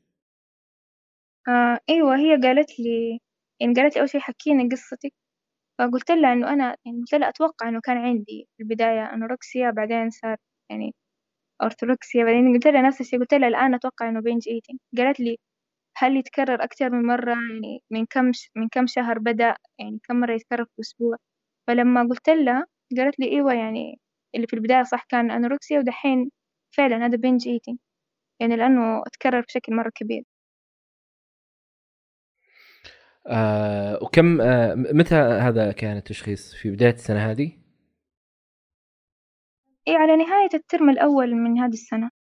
[1.49, 3.21] آه أيوة هي قالت لي
[3.61, 5.13] يعني قالت لي أول شي حكيني قصتك
[5.79, 10.11] فقلت لها إنه أنا يعني قلت لها أتوقع إنه كان عندي في البداية أنوركسيا بعدين
[10.11, 10.37] صار
[10.71, 10.95] يعني
[11.63, 15.39] orthorexia بعدين قلت لها نفس الشيء قلت لها الآن أتوقع إنه binge eating قالت لي
[16.03, 20.33] هل يتكرر أكثر من مرة؟ يعني من كم من كم شهر بدأ؟ يعني كم مرة
[20.35, 21.17] يتكرر في الأسبوع
[21.69, 22.67] فلما قلت لها
[22.99, 24.01] قالت لي إيوة يعني
[24.35, 26.31] اللي في البداية صح كان anorexia ودحين
[26.77, 27.79] فعلا هذا binge eating
[28.41, 30.25] يعني لأنه تكرر بشكل مرة كبير.
[33.27, 37.53] آه وكم آه متى هذا كان التشخيص؟ في بداية السنة هذه؟
[39.89, 42.11] إيه على نهاية الترم الأول من هذه السنة.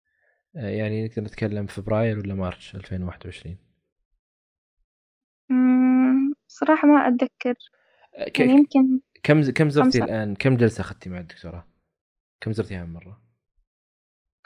[0.56, 3.71] آه يعني نقدر نتكلم فبراير ولا مارش 2021 امم
[6.52, 7.54] صراحة ما أتذكر.
[8.14, 11.66] آه يعني يمكن كم كم زرتي الآن؟ كم جلسة أخذتي مع الدكتورة؟
[12.40, 13.20] كم زرتيها من مرة؟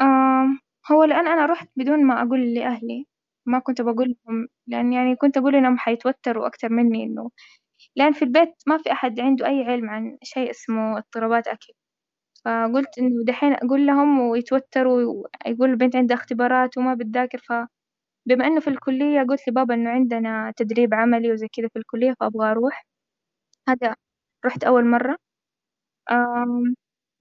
[0.00, 0.46] آه
[0.92, 3.06] هو الآن أنا رحت بدون ما أقول لأهلي.
[3.46, 7.30] ما كنت بقول لهم لأن يعني كنت أقول إنهم حيتوتروا أكتر مني إنه
[7.96, 11.72] لأن في البيت ما في أحد عنده أي علم عن شيء اسمه اضطرابات أكل.
[12.44, 17.38] فقلت إنه دحين أقول لهم ويتوتروا ويقول البنت عندها اختبارات وما بتذاكر
[18.26, 22.50] فبما إنه في الكلية قلت لبابا إنه عندنا تدريب عملي وزي كذا في الكلية فأبغى
[22.50, 22.86] أروح.
[23.68, 23.96] هذا
[24.46, 25.18] رحت أول مرة.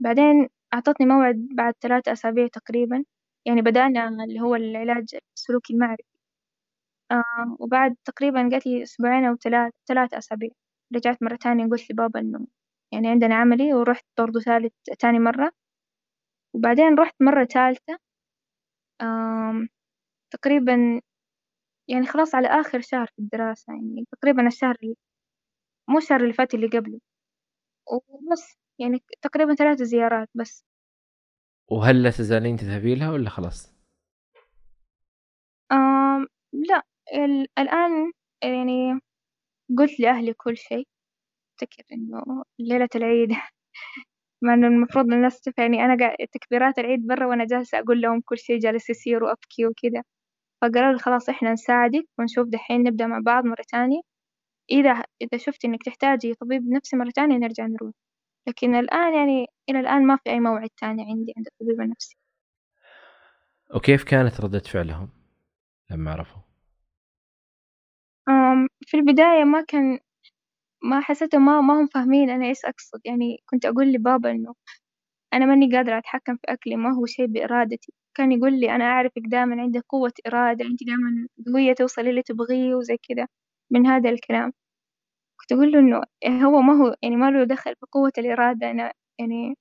[0.02, 3.06] بعدين أعطتني موعد بعد ثلاثة أسابيع تقريبا.
[3.48, 6.04] يعني بدأنا اللي هو العلاج السلوكي المعرفي.
[7.60, 10.50] وبعد تقريبا قالت لي أسبوعين أو ثلاث ثلاث أسابيع.
[10.96, 12.48] رجعت مرة تانية قلت لبابا إنه
[12.94, 15.52] يعني عندنا عملي ورحت برضو ثالث تاني مرة.
[16.56, 18.00] وبعدين رحت مرة ثالثة.
[20.36, 21.02] تقريبا
[21.88, 24.78] يعني خلاص على آخر شهر في الدراسة يعني تقريبا الشهر
[25.90, 27.00] مو الشهر اللي فات اللي قبله.
[27.92, 30.66] وبس يعني تقريبا ثلاث زيارات بس.
[31.72, 33.76] وهل لا تزالين تذهبي لها ولا خلاص؟
[35.72, 36.84] آم لا
[37.58, 38.12] الآن
[38.44, 39.00] يعني
[39.78, 40.88] قلت لأهلي كل شيء.
[41.54, 43.30] أفتكر إنه ليلة العيد
[44.44, 48.38] مع إنه المفروض الناس يعني أنا قاعد تكبيرات العيد برا وأنا جالسة أقول لهم كل
[48.38, 50.04] شيء جالس يصير وأبكي وكذا.
[50.70, 54.02] فقالوا لي خلاص إحنا نساعدك ونشوف دحين نبدأ مع بعض مرة تانية.
[54.72, 57.94] إذا إذا شفت إنك تحتاجي طبيب نفسي مرة تانية نرجع نروح.
[58.48, 62.18] لكن الآن يعني إلى الآن ما في أي موعد تاني عندي عند الطبيب النفسي.
[63.76, 65.10] وكيف كانت ردة فعلهم
[65.92, 66.42] لما عرفوا؟
[68.82, 70.00] في البداية ما كان
[70.84, 73.02] ما حسيتهم ما, ما هم فاهمين أنا إيش أقصد.
[73.06, 74.56] يعني كنت أقول لبابا إنه
[75.36, 77.94] أنا ماني قادرة أتحكم في أكلي ما هو شيء بإرادتي.
[78.18, 82.76] كان يقول لي أنا أعرفك دائما عندك قوة إرادة أنت دائما قوية توصلي اللي تبغيه
[82.76, 83.28] وزي كذا
[83.72, 84.54] من هذا الكلام.
[85.42, 88.72] كنت أقول له إنه هو ما هو يعني ما له دخل في قوة الإرادة.
[88.72, 89.56] أنا يعني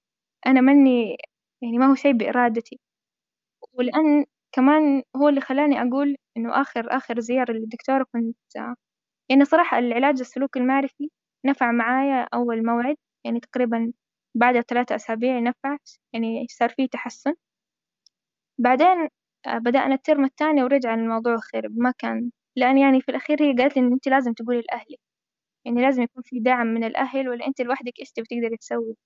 [0.46, 1.16] أنا ماني
[1.62, 2.80] يعني ما هو شيء بإرادتي.
[3.74, 8.36] ولأن كمان هو اللي خلاني أقول إنه آخر آخر زيارة للدكتورة كنت
[9.30, 11.10] يعني صراحة العلاج السلوكي المعرفي
[11.46, 12.96] نفع معايا أول موعد
[13.26, 13.92] يعني تقريبا
[14.34, 15.76] بعد ثلاثة أسابيع نفع
[16.12, 17.34] يعني صار فيه تحسن.
[18.58, 19.08] بعدين
[19.46, 22.30] آه، بدأنا الترم الثاني ورجع الموضوع خرب ما كان.
[22.56, 24.98] لأن يعني في الأخير هي قالت لي إن أنت لازم تقولي لأهلك.
[25.66, 28.96] يعني لازم يكون في دعم من الأهل ولا أنت لوحدك إيش تبي تقدري تسوي؟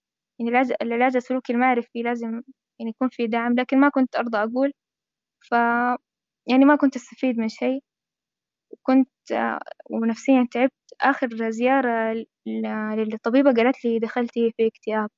[0.40, 0.52] يعني
[0.82, 2.42] العلاج السلوكي المعرفي لازم
[2.80, 3.54] يعني يكون في دعم.
[3.54, 4.72] لكن ما كنت أرضى أقول
[5.40, 5.52] ف
[6.48, 7.82] يعني ما كنت أستفيد من شيء.
[8.70, 9.08] وكنت
[9.90, 10.72] ونفسيا تعبت.
[11.00, 12.24] آخر زيارة
[12.96, 15.10] للطبيبة قالت لي دخلتي في اكتئاب.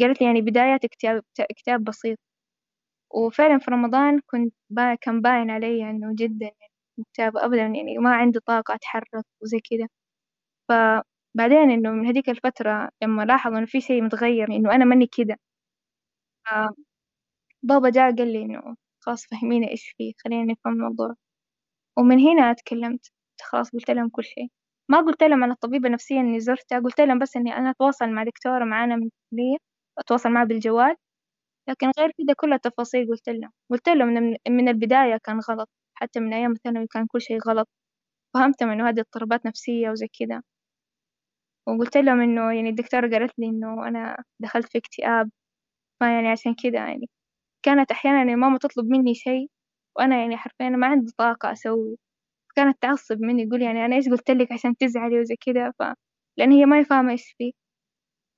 [0.00, 2.18] قالت لي يعني بداية اكتئاب اكتئاب بسيط.
[3.14, 6.50] وفعلا في رمضان كنت با كان باين علي إنه جدا
[6.98, 9.88] مكتئبة أبدا يعني ما عندي طاقة أتحرك وزي كذا
[10.70, 15.36] فبعدين إنه من هذيك الفترة لما لاحظ إنه في شيء متغير إنه أنا ماني كذا
[17.62, 21.14] بابا جاء قال لي إنه خلاص فهميني إيش فيه خلينا نفهم الموضوع.
[21.98, 23.12] ومن هنا تكلمت.
[23.42, 24.48] خلاص قلت لهم كل شيء.
[24.90, 28.24] ما قلت لهم عن الطبيبة النفسية إني زرتها قلت لهم بس إني أنا أتواصل مع
[28.24, 29.56] دكتورة معانا من الكلية
[29.98, 30.96] أتواصل معها بالجوال.
[31.68, 33.52] لكن غير كده كل التفاصيل قلت لهم.
[33.70, 35.70] قلت لهم من, من البداية كان غلط.
[35.94, 37.68] حتى من أيام الثانوي كان كل شيء غلط.
[38.34, 40.44] فهمتهم إنه هذه اضطرابات نفسية وزي كده.
[41.68, 45.30] وقلت لهم إنه يعني الدكتورة قالت لي إنه أنا دخلت في اكتئاب.
[46.00, 47.10] فيعني عشان كده يعني.
[47.64, 49.48] كانت أحيانا يعني ماما تطلب مني شيء.
[49.98, 51.98] وأنا يعني حرفيا ما عندي طاقة أسوي.
[52.56, 55.82] كانت تعصب مني تقول يعني أنا إيش قلت لك عشان تزعلي وزي كذا ف
[56.38, 57.52] لأن هي ما فاهمة إيش فيه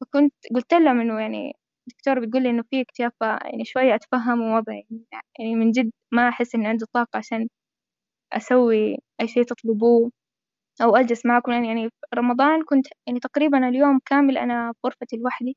[0.02, 1.52] فكنت قلت لهم إنه يعني
[1.88, 5.04] الدكتور بتقول لي إنه في اكتئاب يعني شوية أتفهم ووضعي يعني,
[5.40, 7.48] يعني من جد ما أحس إني عندي طاقة عشان
[8.34, 10.12] أسوي أي شيء تطلبوه
[10.82, 11.52] أو أجلس معكم.
[11.52, 15.56] يعني في رمضان كنت يعني تقريبا اليوم كامل أنا في غرفتي لوحدي.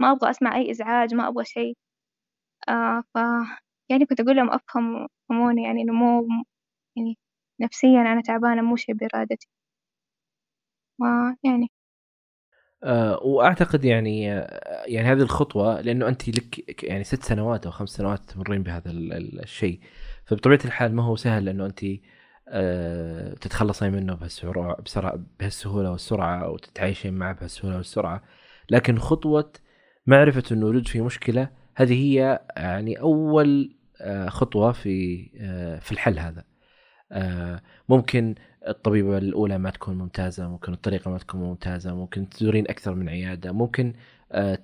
[0.00, 1.74] ما أبغى أسمع أي إزعاج ما أبغى شيء.
[2.68, 3.18] آه ف
[3.90, 6.26] يعني كنت أقول لهم أفهم يفهموني يعني إنه مو
[6.96, 7.18] يعني
[7.60, 9.48] نفسيا أنا تعبانة مو شي بإرادتي.
[11.00, 11.68] ويعني
[12.84, 14.24] أه وأعتقد يعني
[14.86, 19.80] يعني هذه الخطوة لأنه أنت لك يعني ست سنوات أو خمس سنوات تمرين بهذا الشيء.
[20.24, 21.80] فبطبيعة الحال ما هو سهل لأنه أنت
[22.48, 24.76] أه تتخلصين منه بهالسرعة
[25.40, 28.22] بهالسهولة والسرعة وتتعايشين معه بهالسهولة والسرعة.
[28.70, 29.52] لكن خطوة
[30.06, 33.79] معرفة إنه الوجود في مشكلة هذه هي يعني أول آه،
[34.28, 36.44] خطوة في آه، في الحل هذا.
[37.12, 38.34] آه، ممكن
[38.68, 43.52] الطبيبة الأولى ما تكون ممتازة ممكن الطريقة ما تكون ممتازة ممكن تزورين أكثر من عيادة
[43.52, 43.94] ممكن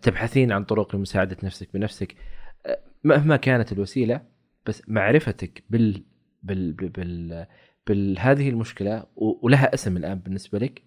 [0.02, 2.14] تبحثين عن طرق لمساعدة نفسك بنفسك.
[3.04, 4.20] مهما كانت الوسيلة
[4.66, 6.04] بس معرفتك بال
[6.42, 7.46] بال بال,
[7.86, 8.18] بال...
[8.18, 10.82] هذه المشكلة ولها اسم الآن بالنسبة لك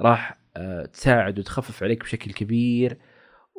[0.00, 0.38] راح
[0.92, 2.98] تساعد وتخفف عليك بشكل كبير.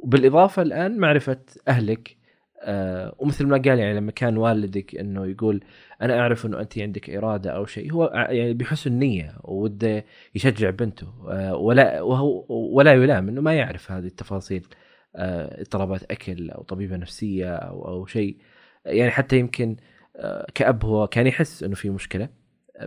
[0.04, 2.19] وبالإضافة الآن معرفة أهلك
[2.62, 5.64] آه ومثل ما قال يعني لما كان والدك إنه يقول
[6.02, 10.06] أنا أعرف إنه انت عندك إرادة أو شيء هو يعني بحسن نيه وده
[10.36, 14.68] يشجع بنته آه ولا وهو ولا يلام إنه ما يعرف هذه التفاصيل
[15.16, 18.38] آه اضطرابات أكل أو طبيبة نفسية أو أو شيء.
[18.86, 19.78] يعني حتى يمكن
[20.16, 22.30] آه كأب هو كان يحس إنه في مشكلة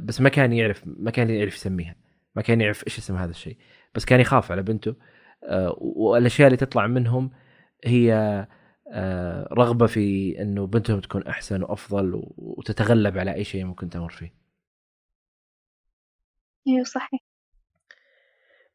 [0.00, 1.96] بس ما كان يعرف ما كان يعرف يسميها
[2.36, 3.56] ما كان يعرف إيش اسم هذا الشيء
[3.94, 4.94] بس كان يخاف على بنته
[5.44, 7.30] آه والأشياء اللي تطلع منهم
[7.84, 8.46] هي
[9.53, 14.34] رغبة في إنه بنتهم تكون أحسن وأفضل وتتغلب على أي شيء ممكن تمر فيه.
[16.68, 17.20] إيوه صحيح.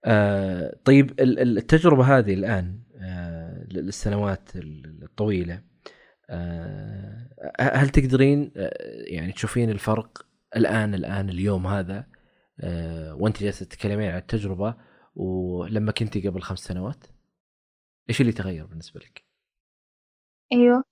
[0.05, 5.63] آه طيب التجربة هذه الآن آه للسنوات الطويلة
[6.30, 8.74] آه هل تقدرين آه
[9.07, 12.07] يعني تشوفين الفرق الآن الآن اليوم هذا
[12.59, 14.76] آه وأنت جالسة تتكلمين عن التجربة
[15.15, 17.05] ولما كنتي قبل خمس سنوات
[18.09, 19.26] إيش اللي تغير بالنسبة لك؟
[20.53, 20.83] أيوه.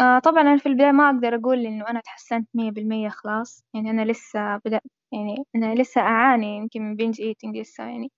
[0.00, 3.64] آه طبعا أنا في البداية ما أقدر أقول إنه أنا تحسنت مية بالمية خلاص.
[3.74, 4.82] يعني أنا لسه بدأت
[5.12, 8.12] يعني أنا لسه أعاني يمكن من binge eating لسه يعني.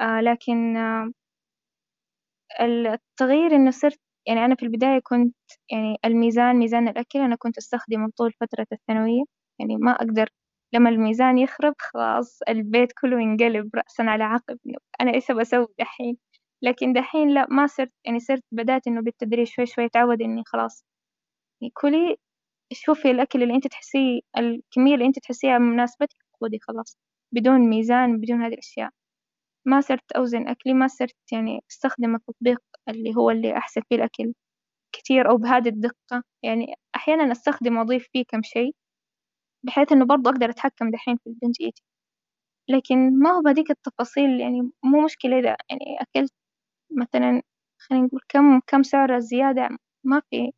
[0.00, 1.12] آه لكن آه
[2.60, 5.34] التغيير إنه صرت يعني أنا في البداية كنت
[5.72, 9.22] يعني الميزان ميزان الأكل أنا كنت أستخدمه طول فترة الثانوية.
[9.60, 10.28] يعني ما أقدر
[10.74, 14.58] لما الميزان يخرب خلاص البيت كله ينقلب رأسا على عقب.
[15.00, 16.16] أنا إيش بسوي دحين؟
[16.62, 20.84] لكن دحين لا ما صرت يعني صرت بدأت إنه بالتدريج شوي شوي أتعود إني خلاص.
[21.74, 22.16] كلي
[22.72, 26.98] شوفي الأكل اللي أنت تحسيه الكمية اللي أنت تحسيها مناسبتك خذي خلاص.
[27.34, 28.90] بدون ميزان بدون هذه الأشياء.
[29.66, 34.34] ما صرت أوزن أكلي ما صرت يعني أستخدم التطبيق اللي هو اللي أحسب فيه الأكل
[34.94, 36.24] كتير أو بهذه الدقة.
[36.44, 38.74] يعني أحيانا أستخدم وأضيف فيه كم شيء
[39.66, 41.82] بحيث إنه برضه أقدر أتحكم دحين في البنج إيتي
[42.70, 46.32] لكن ما هو بهذيك التفاصيل يعني مو مشكلة إذا يعني أكلت
[46.96, 47.42] مثلا
[47.78, 49.68] خلينا نقول كم كم سعرة زيادة
[50.04, 50.52] ما في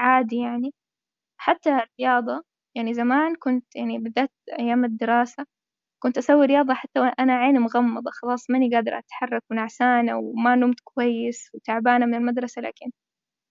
[0.00, 0.74] عادي يعني.
[1.38, 2.44] حتى الرياضة
[2.76, 5.46] يعني زمان كنت يعني بالذات أيام الدراسة
[6.02, 11.50] كنت أسوي رياضة حتى وأنا عيني مغمضة خلاص ماني قادرة أتحرك ونعسانة وما نمت كويس
[11.54, 12.92] وتعبانة من المدرسة لكن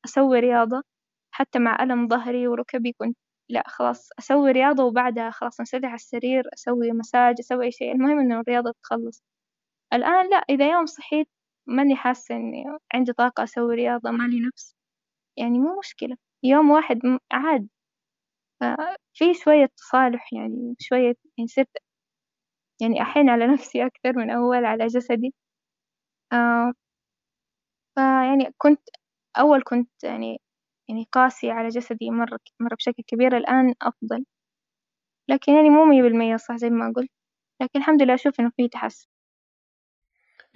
[0.05, 0.83] أسوي رياضة
[1.31, 3.17] حتى مع ألم ظهري وركبي كنت
[3.49, 7.91] لا خلاص أسوي رياضة وبعدها خلاص أنسدح على السرير أسوي مساج أسوي أي شيء.
[7.93, 9.23] المهم إنه الرياضة تخلص.
[9.93, 11.29] الآن لا إذا يوم صحيت
[11.67, 14.75] ماني حاسة إني عندي طاقة أسوي رياضة مالي نفس.
[15.37, 16.17] يعني مو مشكلة.
[16.43, 16.99] يوم واحد
[17.31, 17.69] عاد.
[19.13, 21.69] في شوية تصالح يعني شوية يعني صرت
[22.81, 25.33] يعني أحن على نفسي أكثر من أول على جسدي.
[26.33, 26.73] آه
[27.95, 28.81] فيعني كنت
[29.39, 30.41] أول كنت يعني
[30.89, 34.25] يعني قاسية على جسدي مرة مرة بشكل كبير الآن أفضل.
[35.29, 37.09] لكن يعني مو مية بالمية صح زي ما قلت.
[37.61, 39.07] لكن الحمد لله أشوف إنه في تحسن.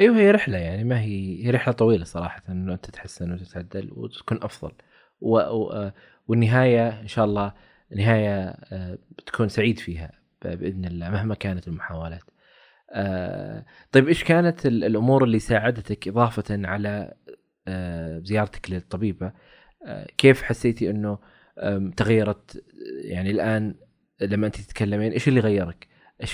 [0.01, 4.39] أيوه هي رحلة يعني ما هي هي رحلة طويلة صراحة إنه أنت تتحسن وتتعدل وتكون
[4.43, 4.71] أفضل
[5.21, 5.37] و...
[5.37, 5.91] و...
[6.27, 7.53] والنهاية إن شاء الله
[7.95, 12.23] نهاية آه، بتكون سعيد فيها بإذن الله مهما كانت المحاولات.
[12.91, 17.13] آه، طيب إيش كانت الأمور اللي ساعدتك إضافة على
[17.67, 19.31] آه، زيارتك للطبيبة
[20.17, 21.19] كيف حسيتي إنه
[21.97, 22.63] تغيرت
[23.01, 23.75] يعني الآن
[24.21, 25.87] لما أنت تتكلمين إيش اللي غيرك؟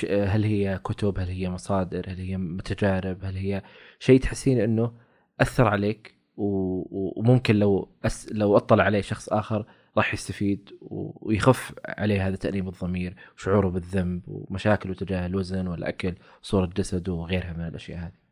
[0.09, 3.63] هل هي كتب؟ هل هي مصادر؟ هل هي تجارب؟ هل هي
[3.99, 4.93] شيء تحسين إنه
[5.41, 9.65] أثر عليك وممكن لو أس لو أطلع عليه شخص آخر
[9.97, 17.13] راح يستفيد ويخف عليه هذا تأنيب الضمير وشعوره بالذنب ومشاكله تجاه الوزن والأكل وصورة جسده
[17.13, 18.23] وغيرها من الأشياء هذه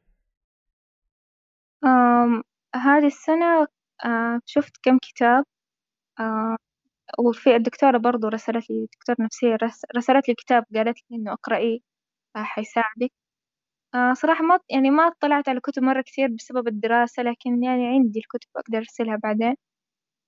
[2.76, 3.68] هذه السنة
[4.46, 5.46] شفت كم كتاب
[7.20, 9.58] وفي الدكتورة برضو رسلت لي دكتور نفسية
[9.98, 11.80] رسلت لي كتاب قالت لي إنه اقرأيه
[12.38, 13.12] حيساعدك.
[14.14, 18.50] صراحة ما يعني ما اطلعت على كتب مرة كثير بسبب الدراسة لكن يعني عندي الكتب
[18.58, 19.56] أقدر أرسلها بعدين.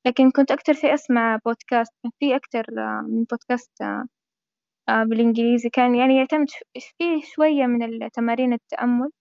[0.07, 2.65] لكن كنت أكتر شيء أسمع بودكاست كان في أكتر
[3.09, 3.71] من بودكاست
[5.09, 5.69] بالإنجليزي.
[5.69, 6.47] كان يعني يعتمد
[6.99, 9.11] فيه شوية من التمارين التأمل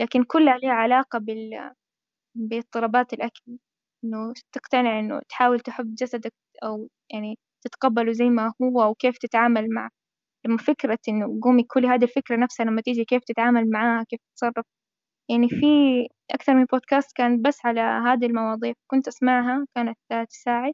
[0.00, 1.72] لكن كلها لها علاقة بال
[2.36, 3.58] باضطرابات الأكل.
[4.04, 6.32] إنه تقتنع إنه تحاول تحب جسدك
[6.64, 9.90] أو يعني تتقبله زي ما هو وكيف تتعامل معه.
[10.46, 14.66] لما فكرة إنه قومي كل هذه الفكرة نفسها لما تيجي كيف تتعامل معاها كيف تتصرف.
[15.30, 15.66] يعني في
[16.34, 19.98] أكثر من بودكاست كان بس على هذه المواضيع كنت أسمعها كانت
[20.30, 20.72] تساعد.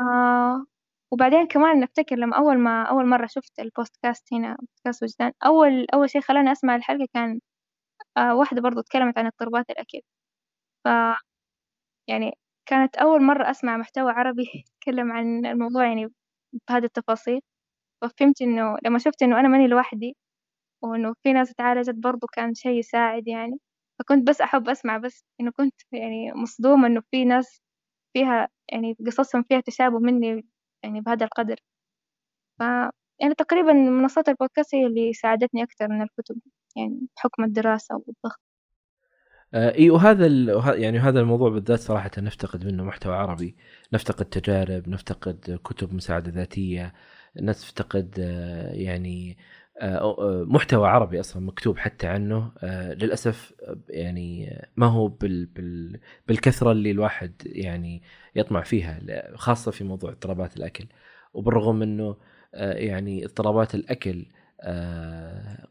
[0.00, 0.64] آه
[1.12, 6.10] وبعدين كمان نفتكر لما أول ما أول مرة شفت البودكاست هنا بودكاست وجدان أول أول
[6.10, 7.40] شيء خلاني أسمع الحلقة كان
[8.18, 10.00] آه واحدة برضو تكلمت عن اضطرابات الأكل
[10.84, 10.88] ف
[12.08, 12.32] يعني
[12.68, 16.08] كانت أول مرة أسمع محتوى عربي يتكلم عن الموضوع يعني
[16.68, 17.40] بهذه التفاصيل.
[18.02, 20.16] ففهمت إنه لما شفت إنه أنا ماني لوحدي
[20.82, 23.58] وإنه في ناس اتعالجت برضو كان شيء يساعد يعني
[24.00, 27.62] فكنت بس أحب أسمع بس إنه كنت يعني مصدومة إنه في ناس
[28.14, 30.46] فيها يعني قصصهم فيها تشابه مني
[30.84, 31.56] يعني بهذا القدر.
[32.60, 32.62] ف
[33.20, 36.40] يعني تقريبا منصات البودكاست هي اللي ساعدتني أكثر من الكتب
[36.76, 38.38] يعني بحكم الدراسة والضغط.
[39.54, 40.26] إي وهذا
[40.74, 43.56] يعني هذا الموضوع بالذات صراحة نفتقد منه محتوى عربي.
[43.92, 46.94] نفتقد تجارب نفتقد كتب مساعدة ذاتية
[47.36, 49.38] نفتقد آه يعني
[49.80, 52.52] آه، محتوى عربي أصلا مكتوب حتى عنه.
[52.58, 53.54] آه، للأسف
[53.88, 58.02] يعني ما هو بال بال بالكثرة اللي الواحد يعني
[58.36, 59.00] يطمع فيها
[59.36, 60.86] خاصة في موضوع اضطرابات الأكل.
[61.34, 62.16] وبالرغم انه
[62.54, 64.26] آه، يعني اضطرابات الأكل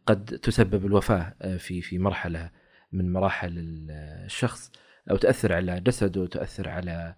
[0.06, 2.52] قد تسبب الوفاة في في مرحلة
[2.92, 3.54] من مراحل
[4.26, 4.72] الشخص
[5.12, 7.16] أو تأثر على جسده وتاثر على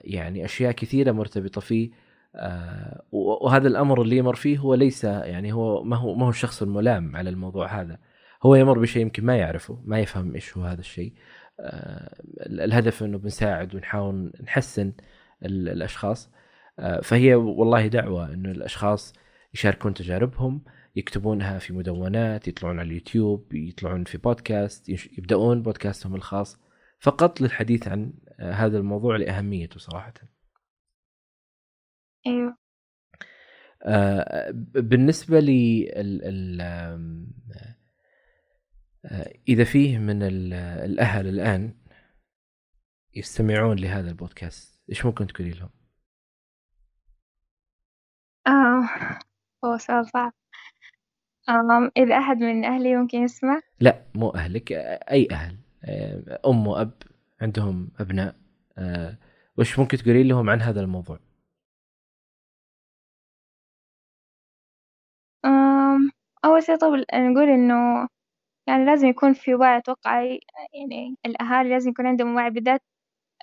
[0.00, 1.90] يعني أشياء كثيرة مرتبطة فيه
[2.34, 6.62] آه، وهذا الأمر اللي يمر فيه هو ليس يعني هو ما هو ما هو الشخص
[6.62, 7.98] الملام على الموضوع هذا.
[8.42, 11.12] هو يمر بشيء يمكن ما يعرفه ما يفهم إيش هو هذا الشيء.
[11.60, 14.92] آه، الهدف إنه بنساعد ونحاول نحسن
[15.44, 16.30] الأشخاص.
[16.78, 19.12] آه، فهي والله دعوة إنه الأشخاص
[19.54, 20.62] يشاركون تجاربهم.
[21.00, 24.88] يكتبونها في مدونات يطلعون على اليوتيوب يطلعون في بودكاست
[25.18, 26.58] يبدأون بودكاستهم الخاص.
[27.00, 30.14] فقط للحديث عن هذا الموضوع لأهميته صراحة.
[32.26, 32.56] أيوه.
[33.82, 37.26] آه بالنسبة لي ال ال آه
[39.48, 41.74] إذا فيه من الأهل الآن
[43.14, 45.70] يستمعون لهذا البودكاست إيش ممكن تقولي لهم؟
[48.46, 48.88] آه
[49.64, 50.32] هو سؤال صعب.
[51.48, 54.72] آه إذا أحد من أهلي ممكن يسمع؟ لا مو أهلك
[55.10, 55.56] أي أهل.
[56.46, 56.92] أم وأب
[57.40, 58.34] عندهم أبناء.
[58.78, 59.16] آه
[59.58, 61.18] وش ممكن تقولي لهم عن هذا الموضوع؟
[66.44, 68.08] أول شي طب نقول إنه
[68.68, 70.22] يعني لازم يكون في وعي أتوقع
[70.74, 72.82] يعني الأهالي لازم يكون عندهم وعي بالذات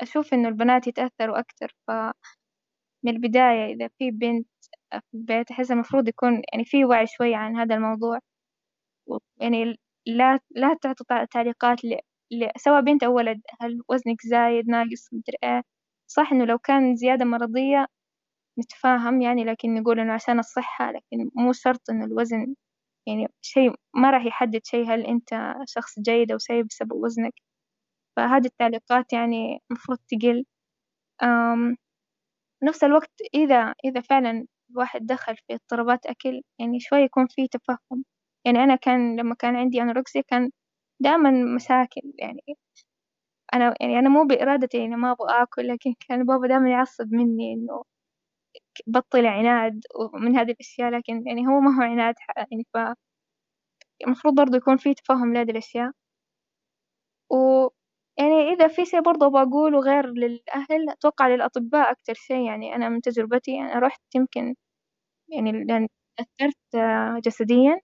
[0.02, 1.92] أشوف إنه البنات يتأثروا أكتر ف
[3.04, 4.48] من البداية إذا في بنت
[4.92, 8.20] في البيت أحس المفروض يكون يعني في وعي شوي عن هذا الموضوع.
[9.42, 9.78] يعني
[10.08, 11.98] لا لا تعطوا تعليقات ل...
[12.32, 12.48] ل...
[12.58, 15.64] سواء بنت أو ولد هل وزنك زايد ناقص مدري إيه.
[16.08, 17.88] صح إنه لو كان زيادة مرضية
[18.60, 22.56] نتفاهم يعني لكن نقول إنه عشان الصحة لكن مو شرط إنه الوزن
[23.08, 27.34] يعني شيء ما راح يحدد شيء هل أنت شخص جيد أو سيء بسبب وزنك.
[28.18, 30.46] فهذه التعليقات يعني المفروض تقل.
[32.64, 38.06] نفس الوقت إذا إذا فعلا الواحد دخل في اضطرابات أكل يعني شوي يكون في تفهم
[38.46, 40.52] يعني أنا كان لما كان عندي أنوركسيا كان
[41.02, 42.42] دائما مشاكل يعني
[43.54, 47.54] أنا يعني أنا مو بإرادتي يعني ما أبغى آكل لكن كان بابا دائما يعصب مني
[47.54, 47.84] إنه
[48.88, 49.82] بطل عناد
[50.16, 52.78] ومن هذه الأشياء لكن يعني هو ما هو عناد يعني ف
[54.06, 55.92] المفروض برضه يكون في تفهم لهذه الأشياء.
[57.30, 57.70] و
[58.20, 62.46] يعني إذا في شيء برضه بقوله غير للأهل أتوقع للأطباء أكتر شيء.
[62.48, 64.56] يعني أنا من تجربتي أنا رحت يمكن
[65.30, 65.88] يعني لأن
[66.18, 66.58] تأثرت
[67.28, 67.82] جسديا.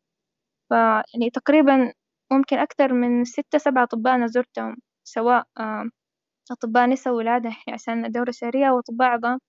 [0.69, 1.93] فيعني تقريبا
[2.33, 4.77] ممكن أكثر من ستة سبعة أطباء أنا زرتهم
[5.07, 5.45] سواء
[6.51, 9.39] أطباء نساء ولادة عشان الدورة الشهرية وأطباء عظام.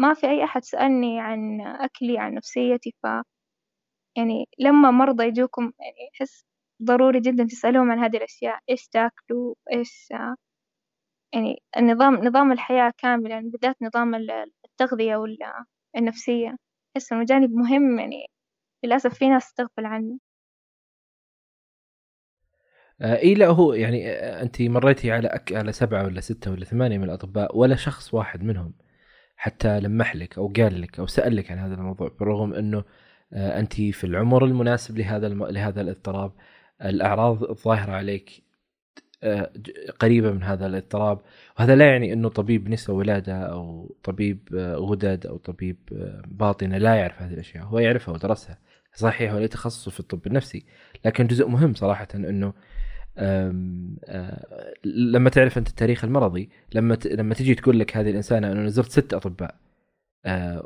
[0.00, 2.94] ما في أي أحد سألني عن أكلي عن نفسيتي.
[3.04, 3.06] ف
[4.18, 6.44] يعني لما مرضى يجوكم يعني أحس
[6.82, 8.58] ضروري جدا تسألوهم عن هذه الأشياء.
[8.70, 10.08] إيش تأكلوا؟ إيش
[11.34, 14.14] يعني النظام نظام الحياة كاملا بالذات نظام
[14.64, 15.16] التغذية
[15.96, 16.56] والنفسية.
[16.96, 18.26] أحس إنه جانب مهم يعني
[18.84, 20.18] للأسف في ناس تغفل عنه.
[23.00, 25.52] آه إي لا هو يعني آه أنت مريتي على أك...
[25.52, 28.74] على سبعة ولا ستة ولا ثمانية من الأطباء ولا شخص واحد منهم
[29.36, 32.84] حتى لمح لك أو قال لك أو سأل لك عن هذا الموضوع بالرغم إنه
[33.32, 35.46] آه، أنت في العمر المناسب لهذا الم...
[35.46, 36.32] لهذا الاضطراب.
[36.84, 38.42] الأعراض الظاهره عليك
[39.22, 39.52] آه،
[39.98, 41.20] قريبة من هذا الاضطراب.
[41.58, 45.76] وهذا لا يعني إنه طبيب نساء ولادة أو طبيب آه، غدد أو طبيب
[46.26, 47.64] باطنة لا يعرف هذه الأشياء.
[47.64, 48.58] هو يعرفها ودرسها.
[48.94, 50.64] صحيح ليس تخصصه في الطب النفسي
[51.04, 52.52] لكن جزء مهم صراحة إنه
[54.84, 59.14] لما تعرف أنت التاريخ المرضي لما لما تجي تقول لك هذه الإنسانة أنه زرت ست
[59.14, 59.54] أطباء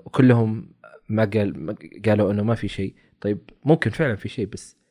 [0.05, 0.75] وكلهم
[1.09, 4.77] ما قال قالوا إنه ما في شيء طيب ممكن فعلا في شيء بس.
[4.77, 4.84] آه،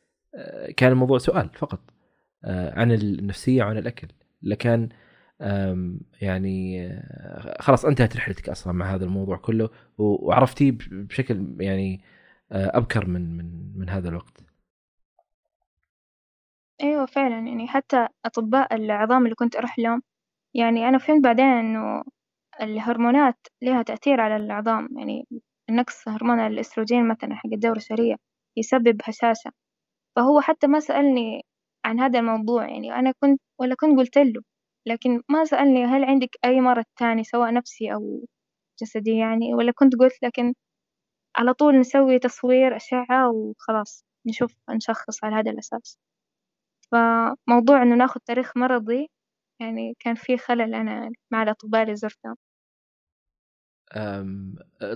[0.78, 1.80] كان الموضوع سؤال فقط
[2.46, 4.08] آه، عن النفسية وعن الأكل.
[4.42, 4.90] لكان
[6.22, 12.02] يعني آه، خلاص انتهت رحلتك أصلا مع هذا الموضوع كله وعرفتيه بشكل يعني
[12.52, 14.44] أبكر من من من هذا الوقت.
[16.82, 17.48] أيوه فعلا.
[17.48, 20.02] يعني حتى أطباء العظام اللي كنت أروح لهم
[20.54, 22.04] يعني أنا فهمت بعدين إنه
[22.62, 24.90] الهرمونات لها تأثير على العظام.
[24.98, 25.28] يعني
[25.70, 28.16] نقص هرمون الأستروجين مثلا حق الدورة الشهرية
[28.58, 29.52] يسبب هشاشة.
[30.16, 31.46] فهو حتى ما سألني
[31.86, 34.42] عن هذا الموضوع يعني أنا كنت ولا كنت قلت له
[34.88, 38.26] لكن ما سألني هل عندك أي مرض تاني سواء نفسي أو
[38.82, 40.54] جسدي يعني ولا كنت قلت لكن
[41.38, 46.00] على طول نسوي تصوير أشعة وخلاص نشوف نشخص على هذا الأساس.
[46.92, 49.10] فموضوع إنه ناخذ تاريخ مرضي
[49.62, 52.36] يعني كان في خلل أنا مع الأطباء اللي زرتهم.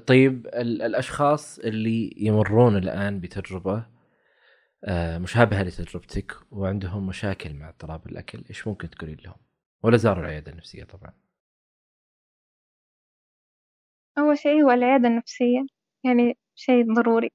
[0.07, 3.96] طيب الأشخاص اللي يمرون الآن بتجربة آه،
[5.19, 9.35] مشابهة لتجربتك وعندهم مشاكل مع اضطراب الأكل إيش ممكن تقولين لهم؟
[9.83, 11.13] ولا زاروا العيادة النفسية طبعا.
[14.17, 15.65] أول شيء هو العيادة النفسية
[16.03, 17.29] يعني شيء ضروري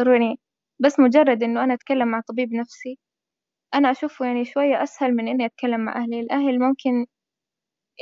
[0.00, 0.36] ضروري
[0.80, 2.98] بس مجرد إنه أنا أتكلم مع طبيب نفسي
[3.74, 6.20] أنا أشوفه يعني شوية أسهل من إني أتكلم مع أهلي.
[6.20, 7.06] الأهل ممكن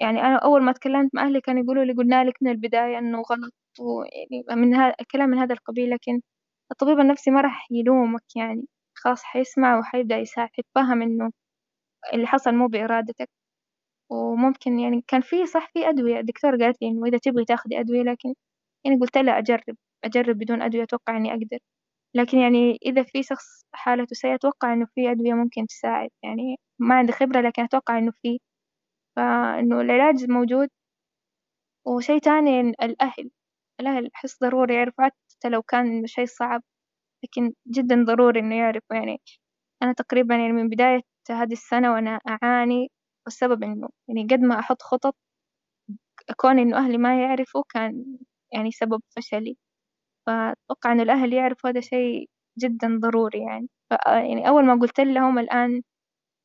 [0.03, 3.19] يعني أنا أول ما تكلمت مع أهلي كانوا يقولوا لي قلنا لك من البداية إنه
[3.23, 6.21] غلط ويعني من هذا الكلام من هذا القبيل لكن
[6.73, 8.67] الطبيب النفسي ما راح يلومك يعني.
[8.97, 11.31] خلاص حيسمع وحيبدأ يساعد حيتفهم إنه
[12.15, 13.31] اللي حصل مو بإرادتك.
[14.11, 18.03] وممكن يعني كان في صح في أدوية الدكتور قالت لي إنه إذا تبغي تاخدي أدوية
[18.03, 18.35] لكن
[18.85, 21.59] يعني قلت لها أجرب أجرب بدون أدوية أتوقع إني أقدر.
[22.15, 26.11] لكن يعني إذا في شخص حالته سيئة أتوقع إنه في أدوية ممكن تساعد.
[26.25, 28.41] يعني ما عندي خبرة لكن أتوقع إنه في.
[29.17, 30.69] فإنه العلاج موجود.
[31.85, 33.31] وشي تاني الأهل.
[33.81, 36.63] الأهل أحس ضروري يعرفوا حتى لو كان شي صعب.
[37.27, 38.97] لكن جدا ضروري إنه يعرفوا.
[38.97, 39.21] يعني
[39.83, 42.91] أنا تقريبا يعني من بداية هذه السنة وأنا أعاني
[43.27, 45.17] والسبب إنه يعني قد ما أحط خطط
[46.37, 48.05] كون إنه أهلي ما يعرفوا كان
[48.53, 49.57] يعني سبب فشلي.
[50.27, 53.69] فأتوقع إنه الأهل يعرفوا هذا شيء جدا ضروري يعني.
[54.07, 55.83] يعني أول ما قلت لهم الآن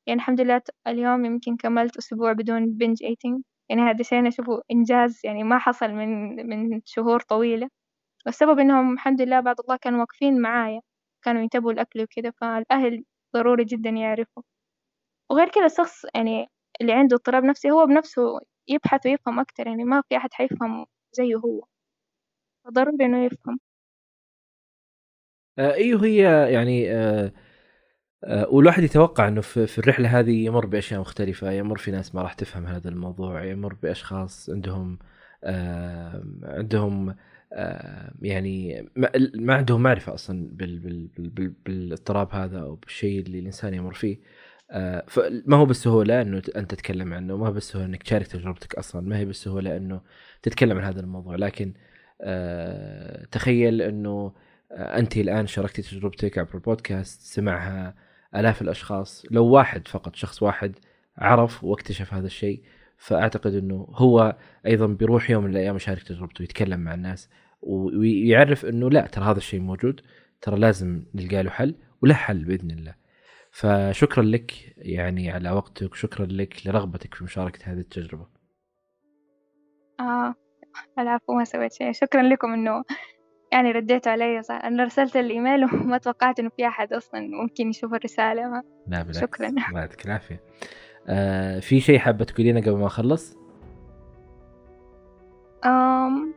[0.07, 4.61] يعني الحمد لله اليوم يمكن كملت أسبوع بدون بنج ايتينج يعني هذا شيء أنا أشوفه
[4.71, 7.69] إنجاز يعني ما حصل من من شهور طويلة.
[8.25, 10.81] والسبب إنهم الحمد لله بعد الله كانوا واقفين معايا
[11.25, 13.03] كانوا ينتبهوا الأكل وكذا فالأهل
[13.35, 14.43] ضروري جدا يعرفوا.
[15.31, 16.47] وغير كذا الشخص يعني
[16.81, 21.35] اللي عنده اضطراب نفسي هو بنفسه يبحث ويفهم أكتر يعني ما في أحد حيفهم زيه
[21.35, 21.65] هو.
[22.71, 23.59] ضروري إنه يفهم.
[25.59, 27.31] أيوه هي يعني آه
[28.23, 32.33] آه والواحد يتوقع إنه في, الرحلة هذه يمر بأشياء مختلفة يمر في ناس ما راح
[32.33, 34.99] تفهم هذا الموضوع يمر بأشخاص عندهم
[36.43, 37.15] عندهم
[38.21, 38.85] يعني
[39.35, 44.19] ما عندهم معرفة أصلا بال بال بال بالاضطراب هذا أو بالشيء اللي الإنسان يمر فيه.
[44.71, 49.01] آه فما هو بالسهولة إنه أنت تتكلم عنه ما هو بالسهولة إنك تشارك تجربتك أصلا
[49.01, 50.01] ما هي بالسهولة إنه
[50.43, 51.35] تتكلم عن هذا الموضوع.
[51.35, 51.73] لكن
[52.21, 54.33] آه تخيل إنه
[54.71, 57.95] آه، أنت الآن شاركتي تجربتك عبر البودكاست سمعها
[58.35, 60.75] آلاف الأشخاص لو واحد فقط شخص واحد
[61.17, 62.63] عرف واكتشف هذا الشيء
[62.97, 64.35] فأعتقد إنه هو
[64.65, 67.29] أيضا بيروح يوم من الأيام يشارك تجربته ويتكلم مع الناس.
[67.61, 70.01] ويعرف انه لا ترى هذا الشيء موجود
[70.41, 72.95] ترى لازم نلقى له حل وله حل بإذن الله.
[73.51, 78.27] فشكرا لك يعني على وقتك وشكرا لك لرغبتك في مشاركة هذه التجربة.
[79.99, 80.35] آه
[80.99, 81.91] العفو ما سويت شيء.
[81.91, 82.83] شكرا لكم إنه
[83.51, 87.93] يعني رديتوا علي صح؟ أنا رسلت الإيميل وما توقعت إنه في أحد أصلا ممكن يشوف
[87.93, 88.49] الرسالة.
[88.49, 88.63] ما.
[88.87, 89.19] لا بالعكس.
[89.19, 89.47] شكرا.
[89.47, 90.43] الله يعطيك العافية.
[91.07, 93.37] آه في شيء حابة تقولينه قبل ما أخلص؟
[95.65, 96.33] أم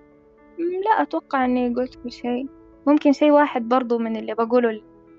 [0.84, 2.46] لا أتوقع إني قلت كل شيء.
[2.86, 4.70] ممكن شيء واحد برضو من اللي بقوله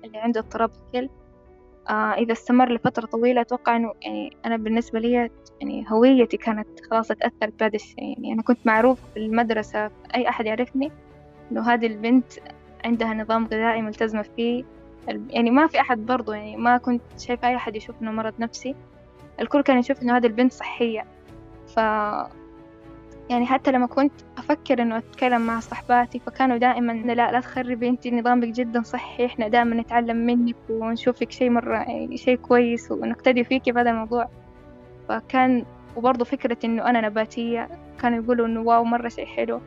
[0.04, 1.08] اللي عنده اضطراب الكل
[1.88, 5.30] آه إذا استمر لفترة طويلة أتوقع إنه يعني أنا بالنسبة لي
[5.60, 7.98] يعني هويتي كانت خلاص اتأثرت بهذا الشيء.
[7.98, 10.92] يعني أنا كنت معروف في المدرسة أي أحد يعرفني
[11.52, 12.32] إنه هذه البنت
[12.84, 14.64] عندها نظام غذائي ملتزمة فيه.
[15.30, 18.74] يعني ما في أحد برضو يعني ما كنت شايفة أي أحد يشوف إنه مرض نفسي.
[19.40, 21.04] الكل كان يشوف إنه هذه البنت صحية.
[21.66, 21.80] ف
[23.30, 28.06] يعني حتى لما كنت أفكر إنه أتكلم مع صحباتي فكانوا دائما لا لا تخربي أنت
[28.06, 33.78] نظامك جدا صحي إحنا دائما نتعلم منك ونشوفك شيء مرة شيء كويس ونقتدي فيكي في
[33.78, 34.28] هذا الموضوع.
[35.08, 35.64] فكان
[35.96, 37.68] وبرضه فكرة إنه أنا نباتية
[38.00, 39.60] كانوا يقولوا إنه واو مرة شيء حلو.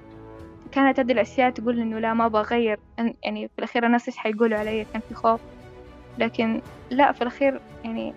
[0.71, 2.79] كانت هذه الأشياء تقول إنه لا ما بغير
[3.23, 5.41] يعني في الأخير الناس إيش حيقولوا علي؟ كان في خوف.
[6.17, 8.13] لكن لا في الأخير يعني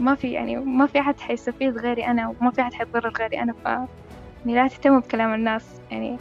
[0.00, 3.52] ما في يعني ما في أحد حيستفيد غيري أنا وما في أحد حيتضرر غيري أنا.
[3.52, 3.68] ف
[4.46, 5.80] يعني لا تهتموا بكلام الناس.
[5.90, 6.16] يعني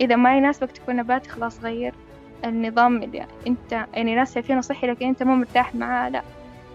[0.00, 1.94] إذا ما يناسبك تكون نباتي خلاص غير
[2.44, 6.22] النظام اللي أنت يعني ناس شايفينه صحي لكن أنت مو مرتاح معاه لا.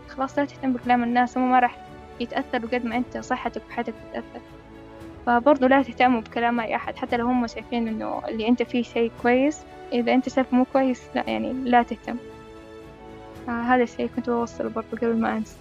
[0.10, 1.78] خلاص لا تهتم بكلام الناس هم ما راح
[2.20, 4.42] يتأثر بقد ما أنت صحتك وحياتك تتأثر
[5.26, 9.12] فبرضه لا تهتموا بكلام أي أحد حتى لو هم شايفين إنه اللي أنت فيه شيء
[9.22, 9.60] كويس
[9.94, 12.18] إذا أنت شايف مو كويس لا يعني لا تهتم.
[13.48, 15.58] هذا الشيء كنت بوصله برضه قبل ما أنسى.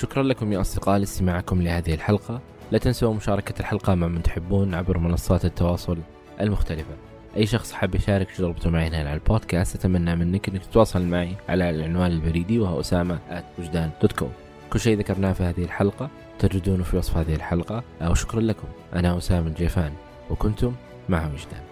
[0.00, 2.40] شكرا لكم يا أصدقاء لاستماعكم لهذه الحلقة.
[2.70, 5.98] لا تنسوا مشاركة الحلقة مع من تحبون عبر منصات التواصل
[6.40, 6.96] المختلفة.
[7.36, 11.70] أي شخص حاب يشارك تجربته معي هنا على البودكاست أتمنى منك أنك تتواصل معي على
[11.70, 13.18] العنوان البريدي وهو أسامة
[13.58, 14.32] وجدان dot com
[14.70, 17.82] كل شيء ذكرناه في هذه الحلقة تجدونه في وصف هذه الحلقة.
[18.02, 18.68] وشكرا لكم.
[18.94, 19.92] أنا أسامة الجيفان
[20.30, 20.72] وكنتم
[21.08, 21.69] مع وجدان.